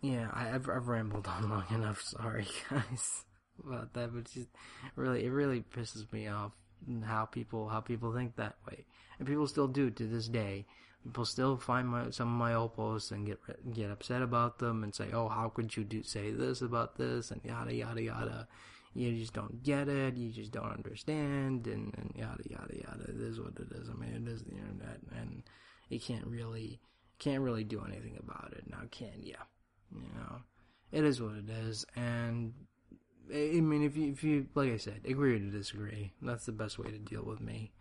yeah, 0.00 0.28
I, 0.32 0.44
have 0.44 0.68
I've 0.68 0.88
rambled 0.88 1.26
on 1.36 1.50
long 1.50 1.66
enough. 1.70 2.00
Sorry, 2.00 2.46
guys, 2.70 3.24
about 3.66 3.92
that. 3.94 4.14
But 4.14 4.30
just 4.30 4.48
really, 4.94 5.24
it 5.24 5.30
really 5.30 5.62
pisses 5.74 6.10
me 6.12 6.28
off 6.28 6.52
how 7.04 7.26
people 7.26 7.68
how 7.68 7.80
people 7.80 8.14
think 8.14 8.36
that 8.36 8.56
way, 8.66 8.84
and 9.18 9.26
people 9.26 9.48
still 9.48 9.68
do 9.68 9.90
to 9.90 10.06
this 10.06 10.28
day 10.28 10.66
people 11.04 11.24
still 11.24 11.56
find 11.56 11.88
my 11.88 12.10
some 12.10 12.28
of 12.28 12.34
my 12.34 12.54
old 12.54 12.74
posts 12.74 13.10
and 13.10 13.26
get 13.26 13.38
get 13.72 13.90
upset 13.90 14.22
about 14.22 14.58
them 14.58 14.82
and 14.82 14.94
say, 14.94 15.10
"Oh, 15.12 15.28
how 15.28 15.48
could 15.48 15.76
you 15.76 15.84
do 15.84 16.02
say 16.02 16.30
this 16.30 16.62
about 16.62 16.96
this?" 16.96 17.30
and 17.30 17.40
yada 17.44 17.74
yada 17.74 18.02
yada. 18.02 18.48
You 18.94 19.16
just 19.16 19.32
don't 19.32 19.62
get 19.62 19.88
it. 19.88 20.16
You 20.16 20.30
just 20.30 20.52
don't 20.52 20.70
understand, 20.70 21.66
and, 21.66 21.94
and 21.96 22.12
yada 22.14 22.42
yada 22.48 22.76
yada. 22.76 23.04
It 23.08 23.20
is 23.20 23.40
what 23.40 23.54
it 23.58 23.72
is. 23.72 23.88
I 23.88 23.94
mean, 23.94 24.26
it 24.26 24.30
is 24.30 24.42
the 24.42 24.52
internet, 24.52 25.00
and 25.16 25.42
you 25.88 25.98
can't 25.98 26.26
really 26.26 26.80
can't 27.18 27.42
really 27.42 27.64
do 27.64 27.82
anything 27.86 28.18
about 28.18 28.52
it 28.52 28.64
now, 28.68 28.82
can 28.90 29.22
you? 29.22 29.36
You 29.94 30.14
know, 30.14 30.42
it 30.90 31.04
is 31.04 31.20
what 31.20 31.34
it 31.36 31.48
is, 31.48 31.84
and 31.96 32.52
I 33.30 33.60
mean, 33.60 33.82
if 33.82 33.96
you 33.96 34.12
if 34.12 34.22
you 34.22 34.46
like 34.54 34.70
I 34.70 34.76
said, 34.76 35.00
agree 35.06 35.38
to 35.38 35.50
disagree. 35.50 36.12
That's 36.20 36.46
the 36.46 36.52
best 36.52 36.78
way 36.78 36.90
to 36.90 36.98
deal 36.98 37.22
with 37.24 37.40
me. 37.40 37.72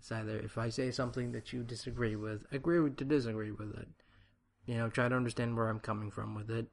It's 0.00 0.10
either 0.10 0.38
if 0.38 0.56
I 0.56 0.70
say 0.70 0.90
something 0.90 1.32
that 1.32 1.52
you 1.52 1.62
disagree 1.62 2.16
with, 2.16 2.46
agree 2.50 2.90
to 2.90 3.04
disagree 3.04 3.52
with 3.52 3.76
it. 3.76 3.88
You 4.64 4.78
know, 4.78 4.88
try 4.88 5.08
to 5.08 5.14
understand 5.14 5.56
where 5.56 5.68
I'm 5.68 5.80
coming 5.80 6.10
from 6.10 6.34
with 6.34 6.50
it, 6.50 6.66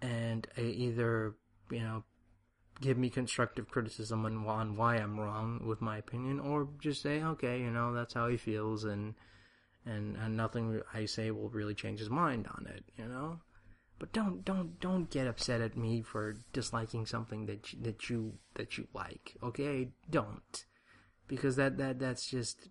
and 0.00 0.46
either 0.56 1.34
you 1.70 1.80
know 1.80 2.04
give 2.80 2.96
me 2.96 3.10
constructive 3.10 3.68
criticism 3.68 4.24
on, 4.24 4.46
on 4.46 4.76
why 4.76 4.96
I'm 4.96 5.20
wrong 5.20 5.66
with 5.66 5.82
my 5.82 5.98
opinion, 5.98 6.40
or 6.40 6.68
just 6.80 7.02
say, 7.02 7.22
okay, 7.22 7.60
you 7.60 7.70
know, 7.70 7.92
that's 7.92 8.14
how 8.14 8.28
he 8.28 8.38
feels, 8.38 8.84
and 8.84 9.14
and 9.84 10.16
and 10.16 10.34
nothing 10.34 10.80
I 10.94 11.04
say 11.04 11.30
will 11.30 11.50
really 11.50 11.74
change 11.74 11.98
his 11.98 12.10
mind 12.10 12.46
on 12.46 12.66
it, 12.66 12.84
you 12.96 13.06
know. 13.06 13.40
But 13.98 14.14
don't 14.14 14.46
don't 14.46 14.80
don't 14.80 15.10
get 15.10 15.26
upset 15.26 15.60
at 15.60 15.76
me 15.76 16.00
for 16.00 16.36
disliking 16.54 17.04
something 17.04 17.44
that 17.46 17.72
you, 17.72 17.78
that 17.82 18.08
you 18.08 18.38
that 18.54 18.78
you 18.78 18.88
like, 18.94 19.36
okay? 19.42 19.90
Don't 20.08 20.64
because 21.32 21.56
that 21.56 21.78
that 21.78 21.98
that's 21.98 22.26
just 22.26 22.68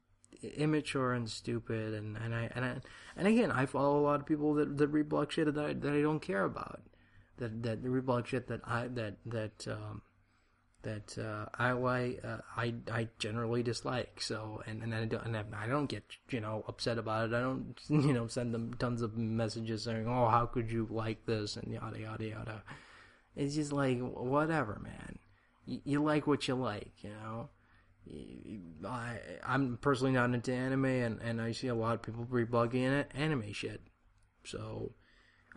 immature 0.55 1.13
and 1.13 1.29
stupid 1.29 1.93
and 1.93 2.15
and 2.15 2.33
I 2.35 2.49
and 2.53 2.63
I 2.63 2.75
and 3.15 3.27
again 3.27 3.51
I 3.51 3.65
follow 3.65 3.99
a 3.99 4.05
lot 4.09 4.19
of 4.19 4.25
people 4.25 4.53
that 4.55 4.77
that 4.77 4.91
reblog 4.91 5.31
shit 5.31 5.53
that 5.53 5.65
I, 5.65 5.73
that 5.73 5.93
I 5.93 6.01
don't 6.01 6.19
care 6.19 6.43
about 6.43 6.81
that 7.37 7.63
that 7.63 7.83
reblog 7.83 8.27
shit 8.27 8.47
that 8.47 8.61
I 8.65 8.87
that 8.89 9.15
that 9.25 9.67
um 9.67 10.03
that 10.83 11.15
uh, 11.17 11.45
I 11.59 11.71
uh, 12.23 12.37
I 12.57 12.73
I 12.91 13.07
generally 13.19 13.63
dislike. 13.63 14.19
So 14.21 14.63
and 14.65 14.81
and 14.81 14.95
I 14.95 15.05
don't 15.05 15.25
and 15.25 15.55
I 15.55 15.67
don't 15.67 15.87
get 15.87 16.03
you 16.29 16.39
know 16.39 16.63
upset 16.67 16.97
about 16.97 17.29
it. 17.29 17.35
I 17.35 17.41
don't 17.41 17.75
you 17.87 18.13
know 18.13 18.27
send 18.27 18.53
them 18.53 18.73
tons 18.75 19.01
of 19.01 19.17
messages 19.17 19.83
saying 19.83 20.07
oh 20.07 20.27
how 20.27 20.45
could 20.45 20.71
you 20.71 20.87
like 20.89 21.25
this 21.25 21.55
and 21.55 21.71
yada 21.71 21.99
yada 21.99 22.25
yada. 22.25 22.63
It's 23.35 23.55
just 23.55 23.71
like 23.71 23.99
whatever, 23.99 24.79
man. 24.83 25.19
You, 25.65 25.81
you 25.83 26.03
like 26.03 26.27
what 26.27 26.47
you 26.47 26.55
like, 26.55 26.91
you 27.03 27.11
know. 27.11 27.49
I 28.85 29.17
I'm 29.43 29.77
personally 29.77 30.13
not 30.13 30.33
into 30.33 30.51
anime, 30.51 30.85
and, 30.85 31.21
and 31.21 31.41
I 31.41 31.51
see 31.51 31.67
a 31.67 31.75
lot 31.75 31.95
of 31.95 32.01
people 32.01 32.25
reblogging 32.25 32.99
it 32.99 33.11
anime 33.13 33.53
shit. 33.53 33.81
So 34.43 34.93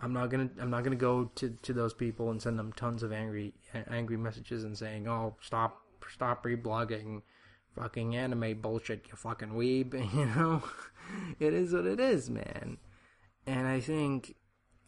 I'm 0.01 0.13
not 0.13 0.31
gonna 0.31 0.51
I'm 0.61 0.71
not 0.71 0.85
gonna 0.85 0.97
go 0.97 1.31
to, 1.37 1.51
to 1.51 1.73
those 1.73 1.95
people 1.95 2.31
and 2.31 2.41
send 2.41 2.59
them 2.59 2.73
tons 2.73 3.03
of 3.03 3.13
angry 3.13 3.55
angry 3.91 4.17
messages 4.17 4.65
and 4.65 4.77
saying, 4.77 5.09
"Oh, 5.09 5.37
stop 5.41 5.83
stop 6.13 6.45
reblogging 6.45 7.23
fucking 7.75 8.15
anime 8.15 8.61
bullshit, 8.61 9.07
you 9.09 9.17
fucking 9.17 9.51
weeb." 9.51 9.95
You 10.15 10.27
know, 10.27 10.63
it 11.39 11.53
is 11.53 11.73
what 11.73 11.87
it 11.87 12.01
is, 12.01 12.31
man. 12.31 12.79
And 13.47 13.67
I 13.67 13.81
think 13.81 14.35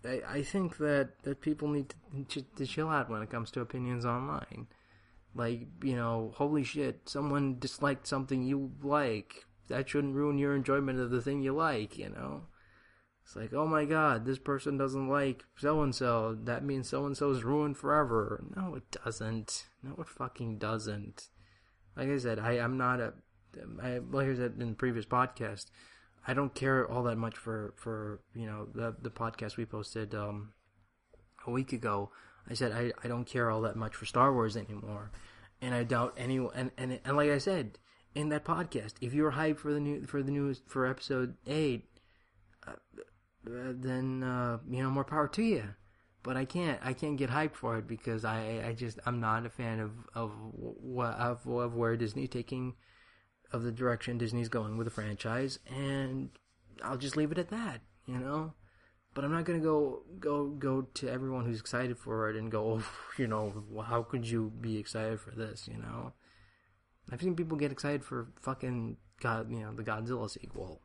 I, 0.05 0.23
I 0.29 0.43
think 0.43 0.79
that, 0.79 1.23
that 1.23 1.41
people 1.41 1.69
need 1.69 1.95
to, 2.29 2.43
to 2.43 2.67
chill 2.67 2.89
out 2.89 3.11
when 3.11 3.23
it 3.23 3.31
comes 3.31 3.51
to 3.53 3.61
opinions 3.61 4.05
online. 4.05 4.69
Like, 5.37 5.67
you 5.83 5.97
know, 5.97 6.33
holy 6.37 6.65
shit, 6.65 7.09
someone 7.09 7.59
disliked 7.59 8.07
something 8.07 8.43
you 8.43 8.73
like. 8.83 9.45
That 9.69 9.89
shouldn't 9.89 10.15
ruin 10.15 10.39
your 10.39 10.55
enjoyment 10.55 11.01
of 11.01 11.11
the 11.11 11.21
thing 11.21 11.43
you 11.43 11.55
like, 11.55 11.99
you 11.99 12.09
know? 12.09 12.45
It's 13.27 13.35
like, 13.35 13.53
oh 13.53 13.67
my 13.67 13.85
god, 13.85 14.25
this 14.25 14.39
person 14.39 14.79
doesn't 14.79 15.09
like 15.09 15.45
so 15.57 15.83
and 15.83 15.93
so. 15.93 16.39
That 16.45 16.65
means 16.65 16.89
so 16.89 17.07
and 17.07 17.17
so 17.17 17.33
is 17.33 17.43
ruined 17.43 17.77
forever. 17.77 18.45
No, 18.55 18.77
it 18.77 18.85
doesn't. 19.05 19.67
No, 19.83 19.97
it 19.99 20.09
fucking 20.09 20.59
doesn't. 20.59 21.29
Like 21.97 22.09
I 22.09 22.19
said, 22.19 22.39
I 22.39 22.53
am 22.53 22.77
not 22.77 23.01
a. 23.01 23.15
I, 23.83 23.99
like 23.99 24.29
I 24.29 24.37
said 24.37 24.55
in 24.61 24.69
the 24.69 24.77
previous 24.77 25.07
podcast, 25.07 25.67
I 26.29 26.35
don't 26.35 26.55
care 26.55 26.89
all 26.89 27.03
that 27.05 27.17
much 27.17 27.37
for 27.37 27.75
for 27.77 28.21
you 28.33 28.47
know 28.47 28.69
the 28.73 28.95
the 29.03 29.11
podcast 29.11 29.57
we 29.57 29.65
posted 29.65 30.15
um, 30.15 30.53
a 31.49 31.51
week 31.51 31.73
ago. 31.73 32.13
I 32.49 32.55
said 32.55 32.73
I, 32.73 32.93
I 33.03 33.09
don't 33.09 33.27
care 33.27 33.51
all 33.51 33.63
that 33.63 33.77
much 33.77 33.95
for 33.95 34.07
Star 34.07 34.33
Wars 34.33 34.57
anymore, 34.57 35.11
and 35.61 35.75
I 35.75 35.83
doubt 35.85 36.15
anyone. 36.17 36.53
And, 36.55 36.71
and 36.79 37.01
and 37.05 37.17
like 37.17 37.31
I 37.31 37.39
said 37.39 37.79
in 38.15 38.29
that 38.31 38.45
podcast, 38.45 38.95
if 39.01 39.13
you're 39.13 39.33
hyped 39.33 39.59
for 39.59 39.73
the 39.73 39.81
new 39.81 40.05
for 40.07 40.23
the 40.23 40.31
news 40.31 40.63
for 40.67 40.87
episode 40.87 41.35
eight, 41.47 41.85
uh, 42.67 42.73
uh, 42.73 43.73
then 43.75 44.23
uh, 44.23 44.59
you 44.69 44.83
know 44.83 44.91
more 44.91 45.05
power 45.05 45.29
to 45.29 45.43
you. 45.43 45.75
But 46.23 46.37
I 46.37 46.45
can't 46.45 46.81
I 46.83 46.93
can't 46.93 47.17
get 47.17 47.31
hyped 47.31 47.55
for 47.55 47.79
it 47.79 47.87
because 47.87 48.25
I 48.25 48.63
I 48.67 48.73
just 48.73 48.99
I'm 49.07 49.21
not 49.21 49.47
a 49.47 49.51
fan 49.51 49.81
of 49.81 49.93
of 50.15 50.33
what 50.53 51.15
of, 51.15 51.47
of 51.47 51.75
where 51.75 51.97
Disney 51.97 52.27
taking 52.27 52.75
of 53.53 53.63
the 53.63 53.73
direction 53.73 54.19
Disney's 54.19 54.49
going 54.49 54.77
with 54.77 54.87
the 54.87 54.91
franchise, 54.91 55.59
and 55.69 56.31
I'll 56.83 56.97
just 56.97 57.17
leave 57.17 57.33
it 57.33 57.39
at 57.39 57.51
that. 57.51 57.81
You 58.07 58.19
know. 58.19 58.55
But 59.17 59.25
I'm 59.25 59.33
not 59.33 59.47
gonna 59.47 59.61
go 59.61 60.03
go 60.21 60.49
go 60.49 60.83
to 60.83 61.09
everyone 61.09 61.47
who's 61.47 61.59
excited 61.59 61.97
for 61.97 62.29
it 62.29 62.37
and 62.37 62.53
go, 62.53 62.75
oh, 62.83 62.85
you 63.17 63.27
know, 63.27 63.65
how 63.83 64.03
could 64.03 64.29
you 64.29 64.53
be 64.61 64.77
excited 64.77 65.19
for 65.21 65.31
this? 65.31 65.67
You 65.67 65.79
know, 65.79 66.13
I've 67.11 67.23
seen 67.23 67.35
people 67.35 67.57
get 67.57 67.73
excited 67.73 68.05
for 68.05 68.29
fucking 68.43 68.99
God, 69.21 69.51
you 69.51 69.61
know, 69.61 69.73
the 69.73 69.83
Godzilla 69.83 70.29
sequel. 70.29 70.83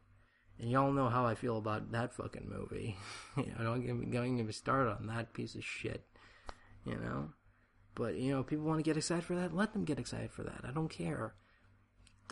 And 0.58 0.72
y'all 0.72 0.94
know 0.94 1.10
how 1.10 1.26
I 1.26 1.36
feel 1.36 1.58
about 1.58 1.92
that 1.92 2.14
fucking 2.14 2.48
movie. 2.50 2.96
you 3.38 3.48
know, 3.58 3.66
don't 3.66 3.86
get 3.86 3.98
me, 3.98 4.06
don't 4.06 4.38
get 4.38 4.46
me 4.46 4.54
started 4.54 4.92
on 4.92 5.08
that 5.08 5.34
piece 5.34 5.56
of 5.56 5.66
shit. 5.66 6.06
You 6.86 6.96
know? 6.96 7.32
But, 7.96 8.16
you 8.16 8.32
know, 8.32 8.44
people 8.44 8.64
want 8.64 8.80
to 8.80 8.84
get 8.84 8.96
excited 8.96 9.26
for 9.26 9.36
that, 9.36 9.54
let 9.54 9.74
them 9.74 9.84
get 9.84 10.00
excited 10.00 10.32
for 10.32 10.44
that. 10.44 10.62
I 10.64 10.72
don't 10.72 10.88
care. 10.88 11.34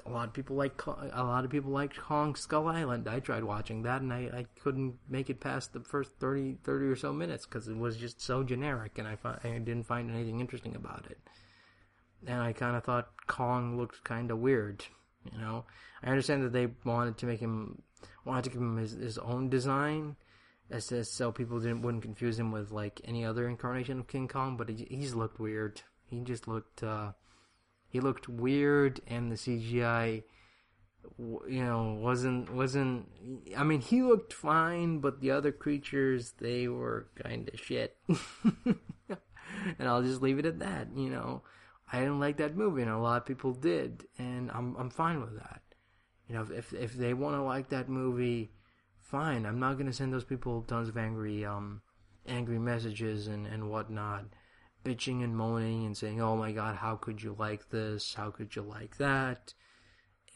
A 0.05 0.09
lot 0.09 0.27
of 0.27 0.33
people 0.33 0.55
like 0.55 0.81
a 0.85 1.23
lot 1.23 1.45
of 1.45 1.51
people 1.51 1.71
like 1.71 1.95
Kong 1.95 2.35
Skull 2.35 2.67
Island. 2.67 3.07
I 3.07 3.19
tried 3.19 3.43
watching 3.43 3.83
that 3.83 4.01
and 4.01 4.11
I, 4.13 4.29
I 4.33 4.45
couldn't 4.61 4.95
make 5.07 5.29
it 5.29 5.39
past 5.39 5.73
the 5.73 5.79
first 5.81 6.11
30, 6.19 6.57
30 6.63 6.85
or 6.85 6.95
so 6.95 7.13
minutes 7.13 7.45
because 7.45 7.67
it 7.67 7.77
was 7.77 7.97
just 7.97 8.21
so 8.21 8.43
generic 8.43 8.97
and 8.97 9.07
I, 9.07 9.15
fi- 9.15 9.39
I 9.43 9.49
didn't 9.59 9.83
find 9.83 10.09
anything 10.09 10.39
interesting 10.39 10.75
about 10.75 11.05
it. 11.09 11.19
And 12.27 12.41
I 12.41 12.53
kind 12.53 12.75
of 12.75 12.83
thought 12.83 13.09
Kong 13.27 13.77
looked 13.77 14.03
kind 14.03 14.31
of 14.31 14.39
weird. 14.39 14.85
You 15.31 15.39
know, 15.39 15.65
I 16.03 16.09
understand 16.09 16.43
that 16.43 16.53
they 16.53 16.67
wanted 16.83 17.17
to 17.17 17.25
make 17.25 17.39
him 17.39 17.81
wanted 18.25 18.45
to 18.45 18.49
give 18.51 18.61
him 18.61 18.77
his, 18.77 18.91
his 18.91 19.17
own 19.17 19.49
design, 19.49 20.15
as 20.69 20.87
to, 20.87 21.03
so 21.03 21.31
people 21.31 21.59
didn't 21.59 21.81
wouldn't 21.81 22.03
confuse 22.03 22.39
him 22.39 22.51
with 22.51 22.71
like 22.71 23.01
any 23.03 23.25
other 23.25 23.47
incarnation 23.47 23.99
of 23.99 24.07
King 24.07 24.27
Kong. 24.27 24.57
But 24.57 24.69
he, 24.69 24.87
he's 24.89 25.15
looked 25.15 25.39
weird. 25.39 25.81
He 26.05 26.21
just 26.21 26.47
looked 26.47 26.83
uh, 26.83 27.11
he 27.89 27.99
looked 27.99 28.29
weird, 28.29 29.01
and 29.07 29.31
the 29.31 29.35
CGI, 29.35 30.23
you 31.17 31.65
know, 31.65 31.97
wasn't 31.99 32.53
wasn't. 32.53 33.07
I 33.57 33.63
mean, 33.63 33.81
he 33.81 34.03
looked 34.03 34.31
fine, 34.31 34.99
but 34.99 35.21
the 35.21 35.31
other 35.31 35.51
creatures 35.51 36.33
they 36.39 36.67
were 36.67 37.07
kind 37.21 37.49
of 37.51 37.59
shit. 37.59 37.97
and 39.79 39.87
I'll 39.87 40.03
just 40.03 40.21
leave 40.21 40.39
it 40.39 40.45
at 40.45 40.59
that. 40.59 40.89
You 40.95 41.09
know, 41.09 41.41
I 41.91 41.99
didn't 41.99 42.19
like 42.19 42.37
that 42.37 42.55
movie, 42.55 42.83
and 42.83 42.91
a 42.91 42.99
lot 42.99 43.21
of 43.21 43.25
people 43.25 43.53
did, 43.53 44.05
and 44.19 44.51
I'm 44.51 44.75
I'm 44.75 44.91
fine 44.91 45.19
with 45.19 45.35
that. 45.37 45.61
You 46.27 46.35
know, 46.35 46.45
if 46.55 46.73
if 46.73 46.93
they 46.93 47.15
want 47.15 47.35
to 47.35 47.41
like 47.41 47.69
that 47.69 47.89
movie, 47.89 48.51
fine. 48.99 49.47
I'm 49.47 49.59
not 49.59 49.79
gonna 49.79 49.93
send 49.93 50.13
those 50.13 50.23
people 50.25 50.61
tons 50.61 50.89
of 50.89 50.97
angry 50.97 51.43
um 51.43 51.81
angry 52.27 52.59
messages 52.59 53.25
and 53.27 53.47
and 53.47 53.71
whatnot, 53.71 54.25
bitching 54.83 55.23
and 55.23 55.35
moaning 55.35 55.85
and 55.85 55.95
saying, 55.95 56.21
"Oh 56.21 56.35
my 56.35 56.51
God, 56.51 56.77
how 56.77 56.95
could 56.95 57.21
you 57.21 57.35
like 57.37 57.69
this? 57.69 58.13
How 58.15 58.31
could 58.31 58.55
you 58.55 58.61
like 58.61 58.97
that?" 58.97 59.53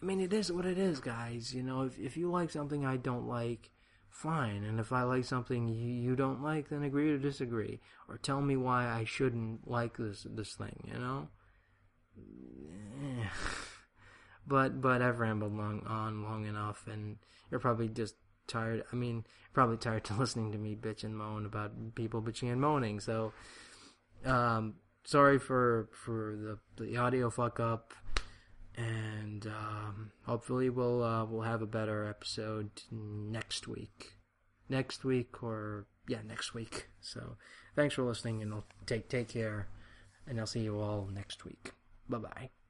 I 0.02 0.06
mean, 0.06 0.20
it 0.20 0.34
is 0.34 0.52
what 0.52 0.66
it 0.66 0.78
is, 0.78 1.00
guys. 1.00 1.54
You 1.54 1.64
know, 1.64 1.84
if 1.84 1.98
if 2.00 2.18
you 2.18 2.30
like 2.30 2.52
something 2.52 2.86
I 2.86 2.98
don't 2.98 3.28
like, 3.28 3.72
fine. 4.14 4.64
And 4.64 4.80
if 4.80 4.94
I 4.94 5.04
like 5.04 5.26
something 5.26 5.68
you, 5.68 6.16
don't 6.16 6.42
like, 6.42 6.70
then 6.70 6.84
agree 6.84 7.08
to 7.08 7.18
disagree, 7.18 7.82
or 8.08 8.18
tell 8.18 8.42
me 8.42 8.56
why 8.56 8.88
I 8.88 9.04
shouldn't 9.04 9.68
like 9.68 9.98
this 9.98 10.26
this 10.30 10.54
thing. 10.56 10.90
You 10.92 11.00
know. 11.00 11.28
Eh. 12.18 13.28
But 14.46 14.82
but 14.82 15.02
I've 15.02 15.20
rambled 15.20 15.56
long 15.56 15.84
on 15.88 16.22
long 16.22 16.46
enough, 16.46 16.86
and 16.86 17.16
you're 17.50 17.62
probably 17.62 17.88
just 17.88 18.16
tired. 18.46 18.84
I 18.92 18.96
mean, 18.98 19.26
probably 19.54 19.78
tired 19.78 20.04
to 20.08 20.14
listening 20.16 20.52
to 20.52 20.58
me 20.58 20.76
bitch 20.76 21.06
and 21.06 21.18
moan 21.18 21.46
about 21.46 21.96
people 21.96 22.22
bitching 22.22 22.52
and 22.52 22.60
moaning. 22.60 23.00
So, 23.00 23.32
um, 24.26 24.76
sorry 25.04 25.40
for 25.40 25.90
for 25.92 26.36
the 26.36 26.84
the 26.84 26.98
audio 26.98 27.30
fuck 27.30 27.60
up, 27.60 27.94
and 28.76 29.46
um, 29.48 30.12
hopefully 30.26 30.70
we'll 30.70 31.04
uh, 31.04 31.26
we'll 31.26 31.42
have 31.42 31.62
a 31.62 31.68
better 31.68 32.06
episode 32.06 32.70
next 32.92 33.68
week. 33.68 34.14
Next 34.70 35.04
week 35.04 35.44
or 35.44 35.88
yeah, 36.08 36.20
next 36.26 36.54
week. 36.54 36.88
So, 37.02 37.38
thanks 37.76 37.96
for 37.96 38.04
listening, 38.04 38.42
and 38.42 38.54
I'll 38.54 38.66
take 38.86 39.10
take 39.10 39.30
care, 39.30 39.68
and 40.28 40.40
I'll 40.40 40.48
see 40.48 40.62
you 40.62 40.80
all 40.80 41.10
next 41.14 41.46
week. 41.46 41.72
Bye 42.10 42.18
bye. 42.18 42.63